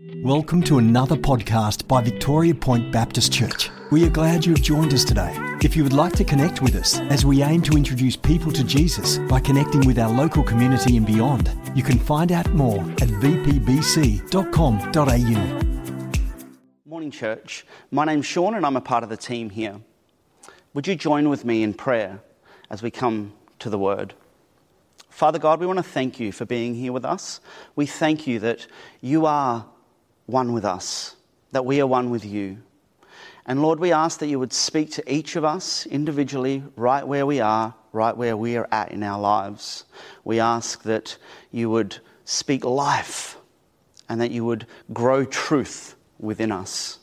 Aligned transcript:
Welcome 0.00 0.62
to 0.62 0.78
another 0.78 1.16
podcast 1.16 1.88
by 1.88 2.00
Victoria 2.02 2.54
Point 2.54 2.92
Baptist 2.92 3.32
Church. 3.32 3.68
We 3.90 4.06
are 4.06 4.10
glad 4.10 4.46
you 4.46 4.52
have 4.52 4.62
joined 4.62 4.94
us 4.94 5.04
today. 5.04 5.34
If 5.60 5.74
you 5.74 5.82
would 5.82 5.92
like 5.92 6.12
to 6.14 6.24
connect 6.24 6.62
with 6.62 6.76
us 6.76 7.00
as 7.00 7.24
we 7.24 7.42
aim 7.42 7.62
to 7.62 7.76
introduce 7.76 8.14
people 8.16 8.52
to 8.52 8.62
Jesus 8.62 9.18
by 9.18 9.40
connecting 9.40 9.84
with 9.88 9.98
our 9.98 10.08
local 10.08 10.44
community 10.44 10.96
and 10.96 11.04
beyond, 11.04 11.52
you 11.74 11.82
can 11.82 11.98
find 11.98 12.30
out 12.30 12.48
more 12.54 12.78
at 12.78 13.08
vpbc.com.au. 13.08 14.28
Morning, 16.86 17.10
church. 17.10 17.66
My 17.90 18.04
name's 18.04 18.26
Sean 18.26 18.54
and 18.54 18.64
I'm 18.64 18.76
a 18.76 18.80
part 18.80 19.02
of 19.02 19.10
the 19.10 19.16
team 19.16 19.50
here. 19.50 19.80
Would 20.74 20.86
you 20.86 20.94
join 20.94 21.28
with 21.28 21.44
me 21.44 21.64
in 21.64 21.74
prayer 21.74 22.20
as 22.70 22.84
we 22.84 22.92
come 22.92 23.32
to 23.58 23.68
the 23.68 23.78
Word? 23.80 24.14
Father 25.10 25.40
God, 25.40 25.58
we 25.58 25.66
want 25.66 25.80
to 25.80 25.82
thank 25.82 26.20
you 26.20 26.30
for 26.30 26.44
being 26.44 26.76
here 26.76 26.92
with 26.92 27.04
us. 27.04 27.40
We 27.74 27.86
thank 27.86 28.28
you 28.28 28.38
that 28.38 28.68
you 29.00 29.26
are 29.26 29.66
one 30.28 30.52
with 30.52 30.64
us, 30.64 31.16
that 31.52 31.64
we 31.64 31.80
are 31.80 31.86
one 31.86 32.10
with 32.10 32.24
you. 32.24 32.58
And 33.46 33.62
Lord, 33.62 33.80
we 33.80 33.92
ask 33.92 34.18
that 34.18 34.26
you 34.28 34.38
would 34.38 34.52
speak 34.52 34.92
to 34.92 35.12
each 35.12 35.36
of 35.36 35.44
us 35.44 35.86
individually, 35.86 36.62
right 36.76 37.06
where 37.06 37.24
we 37.24 37.40
are, 37.40 37.74
right 37.92 38.14
where 38.14 38.36
we 38.36 38.56
are 38.58 38.68
at 38.70 38.92
in 38.92 39.02
our 39.02 39.18
lives. 39.18 39.84
We 40.24 40.38
ask 40.38 40.82
that 40.82 41.16
you 41.50 41.70
would 41.70 41.96
speak 42.26 42.66
life 42.66 43.38
and 44.06 44.20
that 44.20 44.30
you 44.30 44.44
would 44.44 44.66
grow 44.92 45.24
truth 45.24 45.94
within 46.18 46.52
us. 46.52 46.98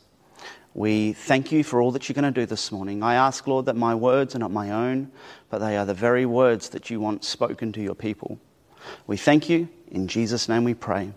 We 0.72 1.14
thank 1.14 1.50
you 1.50 1.64
for 1.64 1.80
all 1.80 1.90
that 1.92 2.08
you're 2.08 2.14
going 2.14 2.32
to 2.32 2.40
do 2.40 2.46
this 2.46 2.70
morning. 2.70 3.02
I 3.02 3.14
ask, 3.14 3.44
Lord, 3.48 3.66
that 3.66 3.74
my 3.74 3.96
words 3.96 4.36
are 4.36 4.38
not 4.38 4.52
my 4.52 4.70
own, 4.70 5.10
but 5.50 5.58
they 5.58 5.76
are 5.76 5.84
the 5.84 5.94
very 5.94 6.26
words 6.26 6.68
that 6.68 6.90
you 6.90 7.00
want 7.00 7.24
spoken 7.24 7.72
to 7.72 7.82
your 7.82 7.94
people. 7.96 8.38
We 9.08 9.16
thank 9.16 9.48
you. 9.48 9.68
In 9.90 10.06
Jesus' 10.06 10.48
name 10.48 10.62
we 10.62 10.74
pray. 10.74 11.12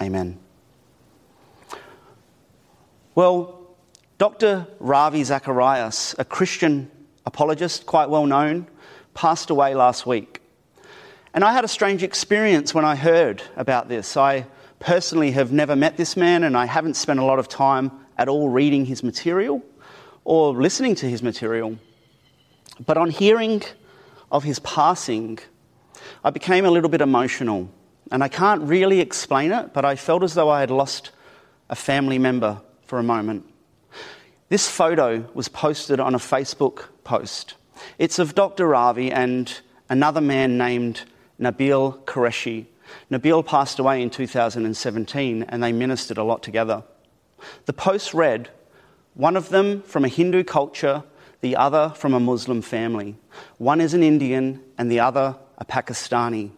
Amen. 0.00 0.41
Well, 3.14 3.76
Dr. 4.16 4.66
Ravi 4.80 5.22
Zacharias, 5.22 6.14
a 6.18 6.24
Christian 6.24 6.90
apologist, 7.26 7.84
quite 7.84 8.08
well 8.08 8.24
known, 8.24 8.66
passed 9.12 9.50
away 9.50 9.74
last 9.74 10.06
week. 10.06 10.40
And 11.34 11.44
I 11.44 11.52
had 11.52 11.62
a 11.62 11.68
strange 11.68 12.02
experience 12.02 12.72
when 12.72 12.86
I 12.86 12.96
heard 12.96 13.42
about 13.54 13.90
this. 13.90 14.16
I 14.16 14.46
personally 14.80 15.32
have 15.32 15.52
never 15.52 15.76
met 15.76 15.98
this 15.98 16.16
man, 16.16 16.42
and 16.42 16.56
I 16.56 16.64
haven't 16.64 16.94
spent 16.94 17.20
a 17.20 17.24
lot 17.24 17.38
of 17.38 17.48
time 17.48 17.92
at 18.16 18.30
all 18.30 18.48
reading 18.48 18.86
his 18.86 19.02
material 19.02 19.60
or 20.24 20.54
listening 20.54 20.94
to 20.94 21.06
his 21.06 21.22
material. 21.22 21.78
But 22.86 22.96
on 22.96 23.10
hearing 23.10 23.62
of 24.30 24.42
his 24.42 24.58
passing, 24.60 25.38
I 26.24 26.30
became 26.30 26.64
a 26.64 26.70
little 26.70 26.88
bit 26.88 27.02
emotional. 27.02 27.68
And 28.10 28.24
I 28.24 28.28
can't 28.28 28.62
really 28.62 29.00
explain 29.00 29.52
it, 29.52 29.74
but 29.74 29.84
I 29.84 29.96
felt 29.96 30.22
as 30.22 30.32
though 30.32 30.48
I 30.48 30.60
had 30.60 30.70
lost 30.70 31.10
a 31.68 31.76
family 31.76 32.18
member 32.18 32.62
for 32.92 32.98
a 32.98 33.02
moment. 33.02 33.42
This 34.50 34.68
photo 34.68 35.26
was 35.32 35.48
posted 35.48 35.98
on 35.98 36.14
a 36.14 36.18
Facebook 36.18 36.88
post. 37.04 37.54
It's 37.98 38.18
of 38.18 38.34
Dr. 38.34 38.68
Ravi 38.68 39.10
and 39.10 39.50
another 39.88 40.20
man 40.20 40.58
named 40.58 41.00
Nabil 41.40 42.04
Qureshi. 42.04 42.66
Nabil 43.10 43.46
passed 43.46 43.78
away 43.78 44.02
in 44.02 44.10
2017 44.10 45.42
and 45.44 45.62
they 45.62 45.72
ministered 45.72 46.18
a 46.18 46.22
lot 46.22 46.42
together. 46.42 46.82
The 47.64 47.72
post 47.72 48.12
read, 48.12 48.50
one 49.14 49.38
of 49.38 49.48
them 49.48 49.80
from 49.84 50.04
a 50.04 50.08
Hindu 50.08 50.44
culture, 50.44 51.02
the 51.40 51.56
other 51.56 51.94
from 51.96 52.12
a 52.12 52.20
Muslim 52.20 52.60
family. 52.60 53.16
One 53.56 53.80
is 53.80 53.94
an 53.94 54.02
Indian 54.02 54.60
and 54.76 54.90
the 54.90 55.00
other 55.00 55.36
a 55.56 55.64
Pakistani. 55.64 56.50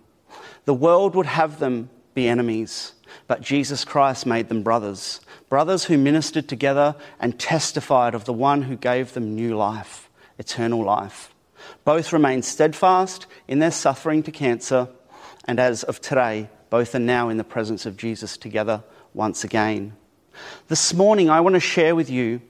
The 0.64 0.74
world 0.74 1.14
would 1.14 1.27
have 1.27 1.60
them 1.60 1.90
be 2.12 2.27
enemies, 2.27 2.94
but 3.28 3.40
Jesus 3.40 3.84
Christ 3.84 4.27
made 4.27 4.48
them 4.48 4.64
brothers 4.64 5.20
brothers 5.55 5.84
who 5.84 5.97
ministered 5.97 6.48
together 6.48 6.97
and 7.20 7.38
testified 7.38 8.12
of 8.12 8.24
the 8.24 8.33
one 8.33 8.62
who 8.62 8.74
gave 8.74 9.12
them 9.12 9.36
new 9.36 9.56
life, 9.56 10.11
eternal 10.36 10.83
life. 10.83 11.33
Both 11.84 12.12
remained 12.12 12.45
steadfast 12.45 13.28
in 13.46 13.61
their 13.61 13.70
suffering 13.70 14.24
to 14.24 14.33
cancer, 14.33 14.89
and 15.45 15.61
as 15.61 15.84
of 15.84 16.01
today, 16.01 16.48
both 16.70 16.92
are 16.96 16.98
now 16.98 17.28
in 17.28 17.36
the 17.36 17.45
presence 17.45 17.86
of 17.86 17.96
Jesus 17.96 18.36
together 18.36 18.83
once 19.12 19.45
again. 19.45 19.92
This 20.67 20.92
morning, 20.92 21.30
I 21.30 21.40
want 21.40 21.55
to 21.55 21.61
share 21.61 21.95
with 21.95 22.11
you 22.11 22.42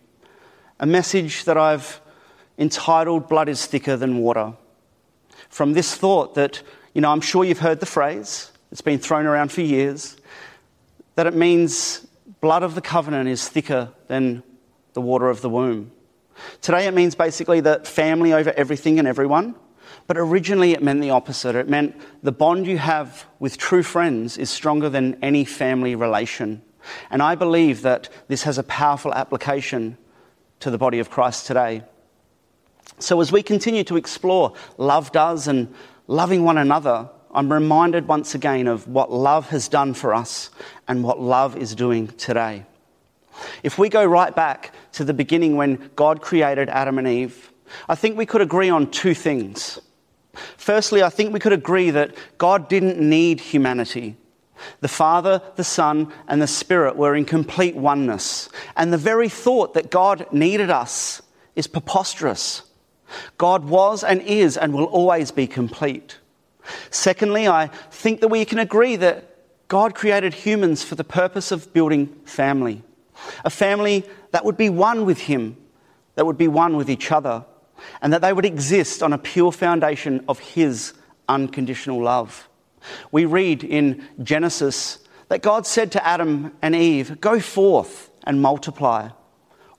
a 0.81 0.87
message 0.87 1.45
that 1.45 1.59
I've 1.59 2.01
entitled 2.57 3.29
Blood 3.29 3.51
is 3.51 3.67
Thicker 3.67 3.99
Than 3.99 4.17
Water. 4.17 4.55
From 5.51 5.75
this 5.75 5.95
thought 5.95 6.37
that, 6.37 6.63
you 6.95 7.03
know, 7.03 7.11
I'm 7.11 7.21
sure 7.21 7.45
you've 7.45 7.59
heard 7.59 7.81
the 7.81 7.85
phrase, 7.85 8.51
it's 8.73 8.81
been 8.81 8.99
thrown 8.99 9.27
around 9.27 9.53
for 9.53 9.61
years, 9.61 10.17
that 11.17 11.27
it 11.27 11.35
means 11.35 12.07
blood 12.45 12.63
of 12.63 12.75
the 12.75 12.83
covenant 12.83 13.27
is 13.27 13.49
thicker 13.49 13.91
than 14.09 14.43
the 14.93 15.01
water 15.01 15.31
of 15.31 15.41
the 15.41 15.49
womb. 15.49 15.91
Today 16.61 16.87
it 16.87 16.93
means 16.93 17.15
basically 17.15 17.61
that 17.61 17.87
family 17.87 18.35
over 18.35 18.53
everything 18.53 18.99
and 18.99 19.09
everyone, 19.09 19.55
but 20.07 20.19
originally 20.19 20.73
it 20.73 20.83
meant 20.83 21.01
the 21.01 21.09
opposite. 21.09 21.57
It 21.57 21.71
meant 21.71 21.97
the 22.23 22.33
bond 22.33 22.67
you 22.67 22.77
have 22.77 23.25
with 23.39 23.57
true 23.57 23.83
friends 23.83 24.37
is 24.37 24.51
stronger 24.51 24.91
than 24.91 25.17
any 25.23 25.47
family 25.47 25.95
relation. 25.95 26.61
And 27.11 27.23
I 27.23 27.35
believe 27.35 27.81
that 27.81 28.11
this 28.29 28.43
has 28.43 28.59
a 28.59 28.63
powerful 28.65 29.15
application 29.15 29.97
to 30.61 30.71
the 30.71 30.77
body 30.77 30.99
of 30.99 31.09
Christ 31.09 31.47
today. 31.47 31.83
So 32.99 33.23
as 33.23 33.33
we 33.33 33.43
continue 33.43 33.85
to 33.85 33.97
explore 33.97 34.53
love 34.77 35.13
does 35.13 35.49
and 35.49 35.75
loving 36.09 36.45
one 36.45 36.59
another, 36.59 37.09
I'm 37.35 37.53
reminded 37.53 38.07
once 38.07 38.35
again 38.35 38.69
of 38.69 38.87
what 38.87 39.11
love 39.11 39.49
has 39.49 39.69
done 39.69 39.95
for 39.95 40.15
us 40.15 40.51
and 40.87 41.03
what 41.03 41.21
love 41.21 41.57
is 41.57 41.75
doing 41.75 42.09
today. 42.09 42.65
If 43.63 43.79
we 43.79 43.89
go 43.89 44.05
right 44.05 44.35
back 44.35 44.73
to 44.93 45.05
the 45.05 45.15
beginning 45.15 45.57
when 45.57 45.91
God 45.97 46.23
created 46.23 46.69
Adam 46.69 46.99
and 46.99 47.09
Eve, 47.09 47.53
I 47.89 47.97
think 47.97 48.17
we 48.17 48.27
could 48.27 48.41
agree 48.41 48.71
on 48.71 48.91
two 48.91 49.15
things. 49.15 49.81
Firstly, 50.57 51.03
I 51.03 51.11
think 51.11 51.33
we 51.33 51.41
could 51.41 51.53
agree 51.53 51.91
that 51.91 52.15
God 52.39 52.69
didn't 52.69 52.99
need 53.01 53.41
humanity. 53.41 54.17
The 54.81 54.89
Father, 54.89 55.43
the 55.57 55.65
Son, 55.65 56.13
and 56.29 56.41
the 56.41 56.47
Spirit 56.47 56.97
were 56.97 57.17
in 57.17 57.25
complete 57.25 57.75
oneness. 57.75 58.49
And 58.77 58.93
the 58.93 58.99
very 58.99 59.29
thought 59.29 59.75
that 59.75 59.91
God 59.91 60.27
needed 60.33 60.71
us 60.71 61.21
is 61.57 61.67
preposterous. 61.67 62.63
God 63.39 63.65
was 63.65 64.05
and 64.05 64.23
is 64.23 64.57
and 64.57 64.73
will 64.73 64.85
always 64.85 65.31
be 65.31 65.47
complete. 65.47 66.19
Secondly, 66.91 67.49
I 67.49 67.69
think 67.91 68.21
that 68.21 68.29
we 68.29 68.45
can 68.45 68.59
agree 68.59 68.97
that 68.97 69.31
God 69.69 69.95
created 69.95 70.35
humans 70.35 70.83
for 70.83 70.95
the 70.95 71.05
purpose 71.05 71.51
of 71.51 71.73
building 71.73 72.07
family. 72.25 72.83
A 73.45 73.51
family 73.51 74.05
that 74.33 74.45
would 74.45 74.57
be 74.57 74.69
one 74.69 75.05
with 75.05 75.21
Him, 75.21 75.57
that 76.15 76.27
would 76.27 76.39
be 76.39 76.49
one 76.49 76.77
with 76.77 76.91
each 76.91 77.11
other, 77.13 77.45
and 78.03 78.13
that 78.13 78.23
they 78.23 78.33
would 78.33 78.45
exist 78.45 79.03
on 79.03 79.13
a 79.13 79.19
pure 79.19 79.53
foundation 79.53 80.25
of 80.29 80.39
His 80.39 80.95
unconditional 81.29 82.03
love. 82.03 82.49
We 83.11 83.25
read 83.25 83.65
in 83.65 84.07
Genesis 84.23 84.99
that 85.29 85.43
God 85.43 85.67
said 85.67 85.93
to 85.93 86.07
Adam 86.07 86.53
and 86.61 86.75
Eve, 86.75 87.21
Go 87.21 87.41
forth 87.41 88.11
and 88.25 88.43
multiply, 88.43 89.09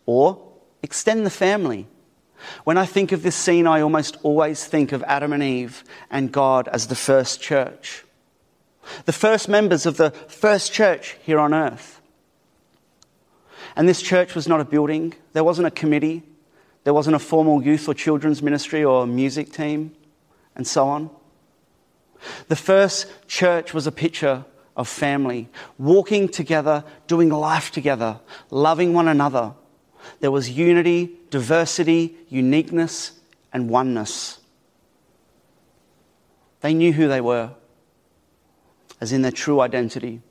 or 0.06 0.42
extend 0.82 1.26
the 1.26 1.32
family. 1.32 1.88
When 2.64 2.78
I 2.78 2.86
think 2.86 3.12
of 3.12 3.24
this 3.24 3.36
scene, 3.36 3.68
I 3.68 3.82
almost 3.82 4.18
always 4.24 4.66
think 4.66 4.92
of 4.92 5.04
Adam 5.04 5.34
and 5.34 5.44
Eve 5.44 5.84
and 6.10 6.32
God 6.32 6.68
as 6.68 6.88
the 6.88 6.96
first 6.96 7.42
church, 7.42 8.04
the 9.06 9.14
first 9.14 9.50
members 9.50 9.86
of 9.86 9.98
the 9.98 10.12
first 10.12 10.74
church 10.74 11.18
here 11.24 11.40
on 11.40 11.54
earth. 11.54 12.02
And 13.76 13.90
this 13.90 14.02
church 14.02 14.36
was 14.36 14.48
not 14.48 14.62
a 14.62 14.66
building, 14.66 15.14
there 15.34 15.44
wasn't 15.44 15.68
a 15.68 15.72
committee, 15.72 16.24
there 16.84 16.94
wasn't 16.94 17.16
a 17.16 17.20
formal 17.20 17.64
youth 17.64 17.90
or 17.90 17.94
children's 17.94 18.42
ministry 18.42 18.84
or 18.84 19.06
music 19.08 19.52
team, 19.52 19.94
and 20.56 20.66
so 20.66 20.88
on. 20.88 21.10
The 22.48 22.56
first 22.56 23.08
church 23.28 23.74
was 23.74 23.86
a 23.88 23.92
picture 23.92 24.46
of 24.78 24.88
family, 24.88 25.50
walking 25.78 26.30
together, 26.30 26.84
doing 27.08 27.30
life 27.30 27.72
together, 27.72 28.20
loving 28.50 28.94
one 28.94 29.08
another 29.08 29.54
there 30.20 30.32
was 30.32 30.50
unity, 30.50 31.12
diversity, 31.30 32.16
uniqueness, 32.30 33.20
and 33.54 33.70
oneness. 33.70 34.40
They 36.62 36.74
knew 36.74 36.94
who 36.94 37.08
they 37.08 37.22
were, 37.22 37.52
as 39.00 39.12
in 39.12 39.22
their 39.22 39.32
true 39.32 39.62
identity. 39.62 40.22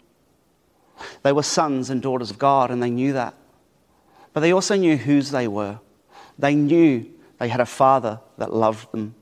They 1.23 1.33
were 1.33 1.43
sons 1.43 1.91
and 1.91 2.03
daughters 2.03 2.31
of 2.31 2.39
God, 2.39 2.71
and 2.71 2.83
they 2.83 2.91
knew 2.91 3.13
that. 3.13 3.35
But 4.33 4.41
they 4.41 4.53
also 4.53 4.77
knew 4.77 4.97
whose 4.97 5.31
they 5.31 5.49
were. 5.49 5.79
They 6.39 6.55
knew 6.55 7.07
they 7.39 7.49
had 7.49 7.61
a 7.61 7.67
father 7.67 8.21
that 8.39 8.53
loved 8.53 8.91
them. 8.93 9.15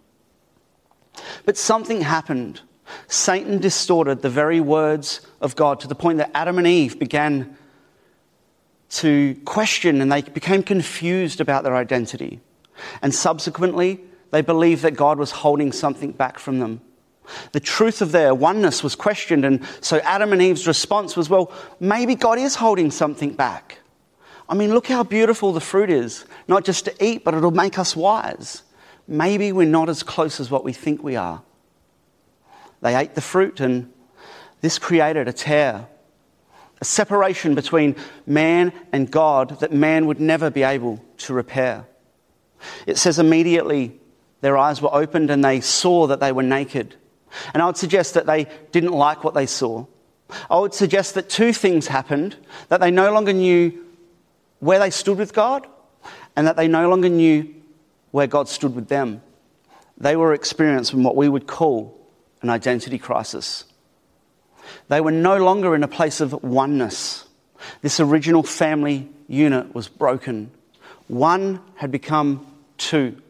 But 1.44 1.58
something 1.58 2.00
happened. 2.00 2.62
Satan 3.08 3.58
distorted 3.58 4.22
the 4.22 4.30
very 4.30 4.60
words 4.60 5.20
of 5.40 5.56
God 5.56 5.80
to 5.80 5.88
the 5.88 5.94
point 5.94 6.18
that 6.18 6.30
Adam 6.34 6.58
and 6.58 6.66
Eve 6.66 6.98
began 6.98 7.56
to 8.92 9.34
question 9.44 10.00
and 10.00 10.12
they 10.12 10.22
became 10.22 10.62
confused 10.62 11.40
about 11.40 11.64
their 11.64 11.76
identity. 11.76 12.40
And 13.00 13.14
subsequently, 13.14 14.00
they 14.30 14.42
believed 14.42 14.82
that 14.82 14.92
God 14.92 15.18
was 15.18 15.30
holding 15.30 15.72
something 15.72 16.12
back 16.12 16.38
from 16.38 16.58
them. 16.58 16.80
The 17.52 17.60
truth 17.60 18.02
of 18.02 18.12
their 18.12 18.34
oneness 18.34 18.82
was 18.82 18.94
questioned, 18.94 19.44
and 19.44 19.64
so 19.80 19.98
Adam 19.98 20.32
and 20.32 20.42
Eve's 20.42 20.66
response 20.66 21.16
was, 21.16 21.30
well, 21.30 21.52
maybe 21.78 22.14
God 22.14 22.38
is 22.38 22.56
holding 22.56 22.90
something 22.90 23.32
back. 23.32 23.78
I 24.48 24.54
mean, 24.54 24.74
look 24.74 24.88
how 24.88 25.04
beautiful 25.04 25.52
the 25.52 25.60
fruit 25.60 25.88
is, 25.88 26.26
not 26.48 26.64
just 26.64 26.84
to 26.86 27.04
eat, 27.04 27.24
but 27.24 27.32
it'll 27.34 27.52
make 27.52 27.78
us 27.78 27.94
wise. 27.94 28.64
Maybe 29.06 29.52
we're 29.52 29.66
not 29.66 29.88
as 29.88 30.02
close 30.02 30.40
as 30.40 30.50
what 30.50 30.64
we 30.64 30.72
think 30.72 31.02
we 31.02 31.16
are. 31.16 31.42
They 32.80 32.96
ate 32.96 33.14
the 33.14 33.20
fruit, 33.20 33.60
and 33.60 33.92
this 34.60 34.78
created 34.78 35.28
a 35.28 35.32
tear, 35.32 35.86
a 36.82 36.84
separation 36.84 37.54
between 37.54 37.94
man 38.26 38.72
and 38.90 39.08
God 39.08 39.60
that 39.60 39.72
man 39.72 40.06
would 40.06 40.18
never 40.18 40.50
be 40.50 40.64
able 40.64 41.00
to 41.18 41.32
repair. 41.32 41.86
It 42.88 42.98
says 42.98 43.20
immediately 43.20 44.00
their 44.40 44.58
eyes 44.58 44.82
were 44.82 44.92
opened 44.92 45.30
and 45.30 45.44
they 45.44 45.60
saw 45.60 46.08
that 46.08 46.18
they 46.18 46.32
were 46.32 46.42
naked. 46.42 46.96
And 47.54 47.62
I 47.62 47.66
would 47.66 47.76
suggest 47.76 48.14
that 48.14 48.26
they 48.26 48.48
didn't 48.72 48.90
like 48.90 49.22
what 49.22 49.32
they 49.32 49.46
saw. 49.46 49.86
I 50.50 50.58
would 50.58 50.74
suggest 50.74 51.14
that 51.14 51.28
two 51.30 51.52
things 51.52 51.86
happened 51.86 52.34
that 52.68 52.80
they 52.80 52.90
no 52.90 53.12
longer 53.12 53.32
knew 53.32 53.86
where 54.58 54.80
they 54.80 54.90
stood 54.90 55.18
with 55.18 55.32
God 55.32 55.64
and 56.34 56.48
that 56.48 56.56
they 56.56 56.66
no 56.66 56.88
longer 56.88 57.08
knew 57.08 57.54
where 58.10 58.26
God 58.26 58.48
stood 58.48 58.74
with 58.74 58.88
them. 58.88 59.22
They 59.98 60.16
were 60.16 60.34
experiencing 60.34 61.04
what 61.04 61.14
we 61.14 61.28
would 61.28 61.46
call 61.46 61.96
an 62.40 62.50
identity 62.50 62.98
crisis. 62.98 63.66
They 64.88 65.00
were 65.00 65.10
no 65.10 65.36
longer 65.36 65.74
in 65.74 65.82
a 65.82 65.88
place 65.88 66.20
of 66.20 66.42
oneness. 66.42 67.26
This 67.80 68.00
original 68.00 68.42
family 68.42 69.08
unit 69.28 69.74
was 69.74 69.88
broken. 69.88 70.50
One 71.08 71.60
had 71.76 71.90
become 71.90 72.46
two. 72.78 73.20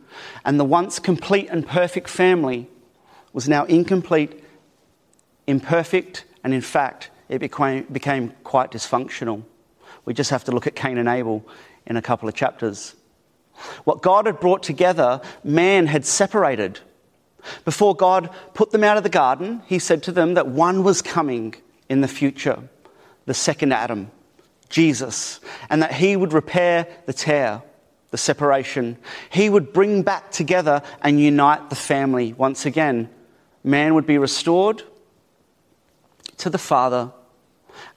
And 0.44 0.58
the 0.58 0.64
once 0.64 0.98
complete 0.98 1.48
and 1.50 1.66
perfect 1.66 2.08
family 2.08 2.68
was 3.32 3.48
now 3.48 3.64
incomplete, 3.64 4.44
imperfect, 5.46 6.24
and 6.44 6.52
in 6.52 6.60
fact, 6.60 7.10
it 7.28 7.38
became, 7.38 7.84
became 7.84 8.32
quite 8.44 8.70
dysfunctional. 8.70 9.42
We 10.04 10.14
just 10.14 10.30
have 10.30 10.44
to 10.44 10.52
look 10.52 10.66
at 10.66 10.74
Cain 10.74 10.98
and 10.98 11.08
Abel 11.08 11.46
in 11.86 11.96
a 11.96 12.02
couple 12.02 12.28
of 12.28 12.34
chapters. 12.34 12.94
What 13.84 14.02
God 14.02 14.26
had 14.26 14.40
brought 14.40 14.62
together, 14.62 15.20
man 15.44 15.86
had 15.86 16.04
separated. 16.04 16.80
Before 17.64 17.94
God 17.94 18.30
put 18.54 18.70
them 18.70 18.84
out 18.84 18.96
of 18.96 19.02
the 19.02 19.08
garden, 19.08 19.62
he 19.66 19.78
said 19.78 20.02
to 20.04 20.12
them 20.12 20.34
that 20.34 20.48
one 20.48 20.82
was 20.84 21.02
coming 21.02 21.54
in 21.88 22.00
the 22.00 22.08
future, 22.08 22.58
the 23.26 23.34
second 23.34 23.72
Adam, 23.72 24.10
Jesus, 24.68 25.40
and 25.68 25.82
that 25.82 25.92
he 25.92 26.16
would 26.16 26.32
repair 26.32 26.86
the 27.06 27.12
tear, 27.12 27.62
the 28.10 28.18
separation. 28.18 28.96
He 29.30 29.50
would 29.50 29.72
bring 29.72 30.02
back 30.02 30.30
together 30.30 30.82
and 31.02 31.20
unite 31.20 31.70
the 31.70 31.76
family 31.76 32.32
once 32.34 32.66
again. 32.66 33.08
Man 33.64 33.94
would 33.94 34.06
be 34.06 34.18
restored 34.18 34.82
to 36.38 36.50
the 36.50 36.58
Father, 36.58 37.12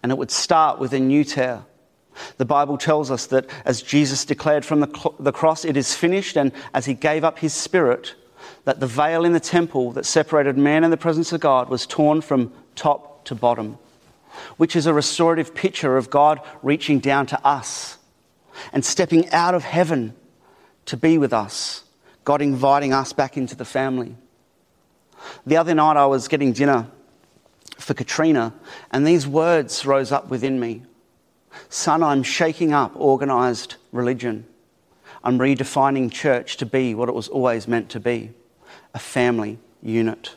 and 0.03 0.11
it 0.11 0.17
would 0.17 0.31
start 0.31 0.79
with 0.79 0.93
a 0.93 0.99
new 0.99 1.23
tear. 1.23 1.63
The 2.37 2.45
Bible 2.45 2.77
tells 2.77 3.11
us 3.11 3.27
that 3.27 3.49
as 3.65 3.81
Jesus 3.81 4.25
declared 4.25 4.65
from 4.65 4.79
the, 4.79 5.11
the 5.19 5.31
cross, 5.31 5.65
it 5.65 5.75
is 5.77 5.93
finished, 5.93 6.37
and 6.37 6.51
as 6.73 6.85
he 6.85 6.93
gave 6.93 7.23
up 7.23 7.39
his 7.39 7.53
spirit, 7.53 8.15
that 8.65 8.79
the 8.79 8.87
veil 8.87 9.23
in 9.23 9.31
the 9.31 9.39
temple 9.39 9.91
that 9.93 10.05
separated 10.05 10.57
man 10.57 10.83
and 10.83 10.91
the 10.91 10.97
presence 10.97 11.31
of 11.31 11.39
God 11.39 11.69
was 11.69 11.85
torn 11.85 12.21
from 12.21 12.51
top 12.75 13.23
to 13.25 13.35
bottom, 13.35 13.77
which 14.57 14.75
is 14.75 14.87
a 14.87 14.93
restorative 14.93 15.55
picture 15.55 15.97
of 15.97 16.09
God 16.09 16.41
reaching 16.61 16.99
down 16.99 17.27
to 17.27 17.45
us 17.45 17.97
and 18.73 18.83
stepping 18.83 19.29
out 19.29 19.55
of 19.55 19.63
heaven 19.63 20.13
to 20.85 20.97
be 20.97 21.17
with 21.17 21.31
us, 21.31 21.83
God 22.23 22.41
inviting 22.41 22.91
us 22.91 23.13
back 23.13 23.37
into 23.37 23.55
the 23.55 23.65
family. 23.65 24.15
The 25.45 25.57
other 25.57 25.73
night 25.73 25.97
I 25.97 26.05
was 26.07 26.27
getting 26.27 26.51
dinner 26.51 26.87
for 27.77 27.93
Katrina, 27.93 28.53
and 28.91 29.05
these 29.05 29.27
words 29.27 29.85
rose 29.85 30.11
up 30.11 30.29
within 30.29 30.59
me 30.59 30.83
Son, 31.69 32.03
I'm 32.03 32.21
shaking 32.21 32.73
up 32.73 32.95
organised 32.97 33.77
religion. 33.93 34.45
I'm 35.23 35.39
redefining 35.39 36.11
church 36.11 36.57
to 36.57 36.65
be 36.65 36.93
what 36.93 37.07
it 37.07 37.15
was 37.15 37.29
always 37.29 37.65
meant 37.65 37.89
to 37.91 37.99
be 37.99 38.33
a 38.95 38.99
family 38.99 39.59
unit. 39.83 40.35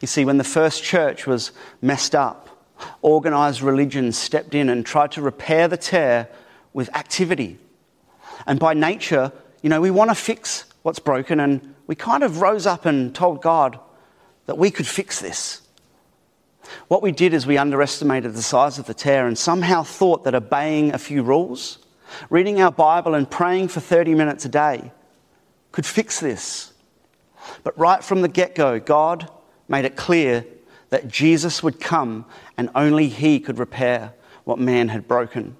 You 0.00 0.08
see, 0.08 0.24
when 0.24 0.38
the 0.38 0.44
first 0.44 0.82
church 0.82 1.26
was 1.26 1.50
messed 1.82 2.14
up, 2.14 2.48
organised 3.04 3.60
religion 3.60 4.12
stepped 4.12 4.54
in 4.54 4.70
and 4.70 4.86
tried 4.86 5.12
to 5.12 5.20
repair 5.22 5.68
the 5.68 5.76
tear 5.76 6.28
with 6.72 6.94
activity. 6.96 7.58
And 8.46 8.58
by 8.58 8.72
nature, 8.72 9.32
you 9.62 9.68
know, 9.68 9.80
we 9.80 9.90
want 9.90 10.10
to 10.10 10.14
fix 10.14 10.64
what's 10.82 10.98
broken, 10.98 11.40
and 11.40 11.74
we 11.86 11.94
kind 11.94 12.22
of 12.22 12.40
rose 12.40 12.66
up 12.66 12.86
and 12.86 13.14
told 13.14 13.42
God 13.42 13.78
that 14.46 14.56
we 14.56 14.70
could 14.70 14.86
fix 14.86 15.20
this. 15.20 15.60
What 16.88 17.02
we 17.02 17.12
did 17.12 17.34
is 17.34 17.46
we 17.46 17.58
underestimated 17.58 18.34
the 18.34 18.42
size 18.42 18.78
of 18.78 18.86
the 18.86 18.94
tear 18.94 19.26
and 19.26 19.36
somehow 19.36 19.82
thought 19.82 20.24
that 20.24 20.34
obeying 20.34 20.94
a 20.94 20.98
few 20.98 21.22
rules, 21.22 21.78
reading 22.30 22.60
our 22.60 22.70
Bible, 22.70 23.14
and 23.14 23.30
praying 23.30 23.68
for 23.68 23.80
30 23.80 24.14
minutes 24.14 24.44
a 24.44 24.48
day 24.48 24.92
could 25.72 25.86
fix 25.86 26.20
this. 26.20 26.72
But 27.62 27.78
right 27.78 28.02
from 28.02 28.22
the 28.22 28.28
get 28.28 28.54
go, 28.54 28.78
God 28.78 29.30
made 29.68 29.84
it 29.84 29.96
clear 29.96 30.44
that 30.90 31.08
Jesus 31.08 31.62
would 31.62 31.80
come 31.80 32.24
and 32.56 32.70
only 32.74 33.08
He 33.08 33.40
could 33.40 33.58
repair 33.58 34.12
what 34.44 34.58
man 34.58 34.88
had 34.88 35.08
broken. 35.08 35.56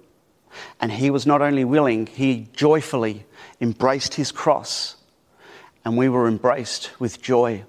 And 0.81 0.93
He 0.93 1.11
was 1.11 1.27
not 1.27 1.43
only 1.43 1.65
willing, 1.65 2.07
He 2.07 2.49
joyfully 2.53 3.25
embraced 3.61 4.15
His 4.15 4.33
cross, 4.33 4.97
and 5.85 5.97
we 5.97 6.09
were 6.09 6.29
embraced 6.29 6.99
with 7.01 7.21
joy. 7.21 7.65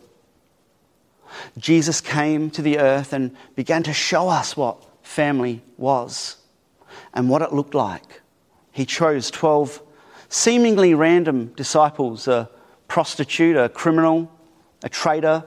Jesus 1.57 2.01
came 2.01 2.49
to 2.51 2.61
the 2.61 2.79
earth 2.79 3.13
and 3.13 3.35
began 3.55 3.83
to 3.83 3.93
show 3.93 4.29
us 4.29 4.55
what 4.55 4.83
family 5.05 5.61
was 5.77 6.37
and 7.13 7.29
what 7.29 7.41
it 7.41 7.53
looked 7.53 7.75
like. 7.75 8.21
He 8.71 8.85
chose 8.85 9.31
12 9.31 9.81
seemingly 10.29 10.93
random 10.93 11.47
disciples 11.55 12.27
a 12.27 12.49
prostitute, 12.87 13.57
a 13.57 13.69
criminal, 13.69 14.31
a 14.83 14.89
traitor, 14.89 15.43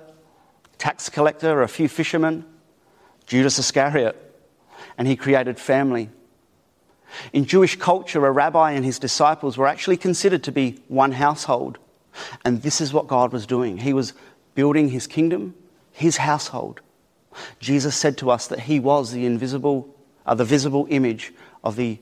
tax 0.79 1.09
collector, 1.09 1.63
a 1.63 1.69
few 1.69 1.89
fishermen, 1.89 2.45
Judas 3.27 3.59
Iscariot, 3.59 4.17
and 4.99 5.07
he 5.07 5.17
created 5.17 5.59
family. 5.59 6.11
In 7.33 7.45
Jewish 7.45 7.77
culture, 7.77 8.25
a 8.25 8.31
rabbi 8.31 8.73
and 8.73 8.85
his 8.85 8.99
disciples 8.99 9.57
were 9.57 9.67
actually 9.67 9.97
considered 9.97 10.45
to 10.45 10.53
be 10.53 10.81
one 10.89 11.13
household. 11.13 11.79
And 12.45 12.63
this 12.63 12.81
is 12.81 12.93
what 12.93 13.09
God 13.09 13.33
was 13.33 13.47
doing. 13.47 13.79
He 13.79 13.93
was 13.93 14.13
building 14.55 14.89
his 14.89 15.07
kingdom 15.07 15.55
his 16.01 16.17
household. 16.17 16.81
Jesus 17.59 17.95
said 17.95 18.17
to 18.19 18.31
us 18.31 18.47
that 18.49 18.61
he 18.61 18.81
was 18.81 19.13
the 19.13 19.27
invisible, 19.27 19.95
uh, 20.27 20.35
the 20.35 20.45
visible 20.45 20.87
image 20.89 21.33
of 21.63 21.77
the 21.77 21.99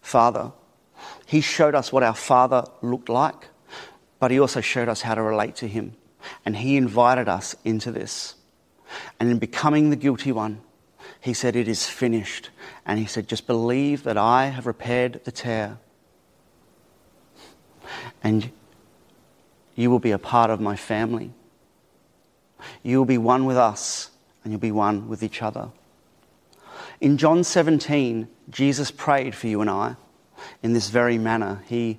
Father. 0.00 0.52
He 1.26 1.40
showed 1.40 1.74
us 1.74 1.92
what 1.92 2.02
our 2.02 2.14
Father 2.14 2.64
looked 2.80 3.08
like, 3.08 3.48
but 4.18 4.30
he 4.30 4.40
also 4.40 4.60
showed 4.60 4.88
us 4.88 5.02
how 5.02 5.14
to 5.14 5.22
relate 5.22 5.56
to 5.56 5.68
him. 5.68 5.94
And 6.44 6.56
he 6.56 6.76
invited 6.76 7.28
us 7.28 7.54
into 7.64 7.92
this. 7.92 8.34
And 9.20 9.30
in 9.30 9.38
becoming 9.38 9.90
the 9.90 9.96
guilty 9.96 10.32
one, 10.32 10.60
he 11.20 11.34
said, 11.34 11.56
It 11.56 11.68
is 11.68 11.86
finished. 11.86 12.50
And 12.84 12.98
he 12.98 13.06
said, 13.06 13.28
Just 13.28 13.46
believe 13.46 14.04
that 14.04 14.16
I 14.16 14.46
have 14.46 14.66
repaired 14.66 15.20
the 15.24 15.32
tear. 15.32 15.78
And 18.22 18.50
you 19.74 19.90
will 19.90 19.98
be 19.98 20.10
a 20.10 20.18
part 20.18 20.50
of 20.50 20.60
my 20.60 20.76
family. 20.76 21.32
You 22.82 22.98
will 22.98 23.04
be 23.04 23.18
one 23.18 23.44
with 23.44 23.56
us 23.56 24.10
and 24.42 24.52
you'll 24.52 24.60
be 24.60 24.72
one 24.72 25.08
with 25.08 25.22
each 25.22 25.42
other. 25.42 25.70
In 27.00 27.18
John 27.18 27.44
17, 27.44 28.26
Jesus 28.48 28.90
prayed 28.90 29.34
for 29.34 29.48
you 29.48 29.60
and 29.60 29.68
I 29.68 29.96
in 30.62 30.72
this 30.72 30.88
very 30.88 31.18
manner. 31.18 31.62
He 31.66 31.98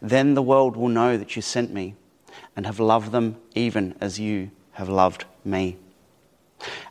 Then 0.00 0.34
the 0.34 0.42
world 0.42 0.76
will 0.76 0.88
know 0.88 1.16
that 1.16 1.36
you 1.36 1.42
sent 1.42 1.72
me 1.72 1.94
and 2.56 2.66
have 2.66 2.80
loved 2.80 3.12
them 3.12 3.36
even 3.54 3.94
as 4.00 4.18
you 4.18 4.50
have 4.72 4.88
loved 4.88 5.24
me. 5.44 5.76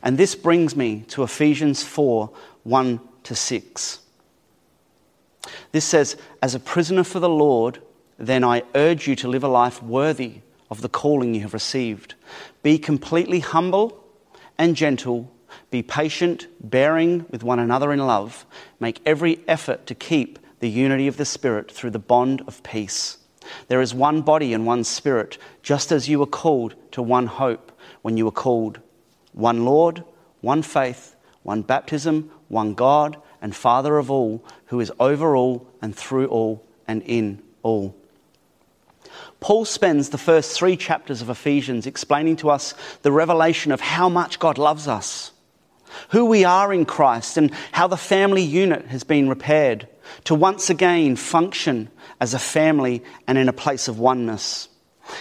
And 0.02 0.18
this 0.18 0.34
brings 0.34 0.76
me 0.76 1.04
to 1.08 1.22
Ephesians 1.22 1.82
4 1.82 2.30
1 2.64 3.00
to 3.24 3.34
6. 3.34 3.98
This 5.72 5.84
says, 5.84 6.16
As 6.40 6.54
a 6.54 6.60
prisoner 6.60 7.04
for 7.04 7.20
the 7.20 7.28
Lord, 7.28 7.80
then 8.18 8.44
I 8.44 8.62
urge 8.74 9.08
you 9.08 9.16
to 9.16 9.28
live 9.28 9.42
a 9.42 9.48
life 9.48 9.82
worthy 9.82 10.40
of 10.70 10.82
the 10.82 10.88
calling 10.88 11.34
you 11.34 11.42
have 11.42 11.54
received. 11.54 12.14
Be 12.62 12.78
completely 12.78 13.40
humble 13.40 14.04
and 14.58 14.76
gentle, 14.76 15.30
Be 15.70 15.82
patient, 15.82 16.46
bearing 16.60 17.26
with 17.30 17.42
one 17.42 17.58
another 17.58 17.92
in 17.92 17.98
love. 17.98 18.46
Make 18.78 19.00
every 19.04 19.40
effort 19.48 19.86
to 19.86 19.94
keep 19.94 20.38
the 20.62 20.70
unity 20.70 21.08
of 21.08 21.16
the 21.16 21.24
Spirit 21.24 21.72
through 21.72 21.90
the 21.90 21.98
bond 21.98 22.40
of 22.46 22.62
peace. 22.62 23.18
There 23.66 23.80
is 23.80 23.92
one 23.92 24.22
body 24.22 24.54
and 24.54 24.64
one 24.64 24.84
Spirit, 24.84 25.36
just 25.60 25.90
as 25.90 26.08
you 26.08 26.20
were 26.20 26.26
called 26.26 26.76
to 26.92 27.02
one 27.02 27.26
hope 27.26 27.72
when 28.02 28.16
you 28.16 28.24
were 28.24 28.30
called. 28.30 28.78
One 29.32 29.64
Lord, 29.64 30.04
one 30.40 30.62
faith, 30.62 31.16
one 31.42 31.62
baptism, 31.62 32.30
one 32.46 32.74
God 32.74 33.16
and 33.40 33.56
Father 33.56 33.98
of 33.98 34.08
all, 34.08 34.44
who 34.66 34.78
is 34.78 34.92
over 35.00 35.34
all 35.34 35.66
and 35.82 35.96
through 35.96 36.28
all 36.28 36.64
and 36.86 37.02
in 37.02 37.42
all. 37.64 37.96
Paul 39.40 39.64
spends 39.64 40.10
the 40.10 40.16
first 40.16 40.56
three 40.56 40.76
chapters 40.76 41.20
of 41.20 41.28
Ephesians 41.28 41.88
explaining 41.88 42.36
to 42.36 42.50
us 42.50 42.74
the 43.02 43.10
revelation 43.10 43.72
of 43.72 43.80
how 43.80 44.08
much 44.08 44.38
God 44.38 44.58
loves 44.58 44.86
us 44.86 45.32
who 46.10 46.24
we 46.24 46.44
are 46.44 46.72
in 46.72 46.84
Christ, 46.84 47.36
and 47.36 47.52
how 47.72 47.86
the 47.86 47.96
family 47.96 48.42
unit 48.42 48.86
has 48.86 49.04
been 49.04 49.28
repaired 49.28 49.86
to 50.24 50.34
once 50.34 50.70
again 50.70 51.16
function 51.16 51.88
as 52.20 52.34
a 52.34 52.38
family 52.38 53.02
and 53.26 53.38
in 53.38 53.48
a 53.48 53.52
place 53.52 53.88
of 53.88 53.98
oneness. 53.98 54.68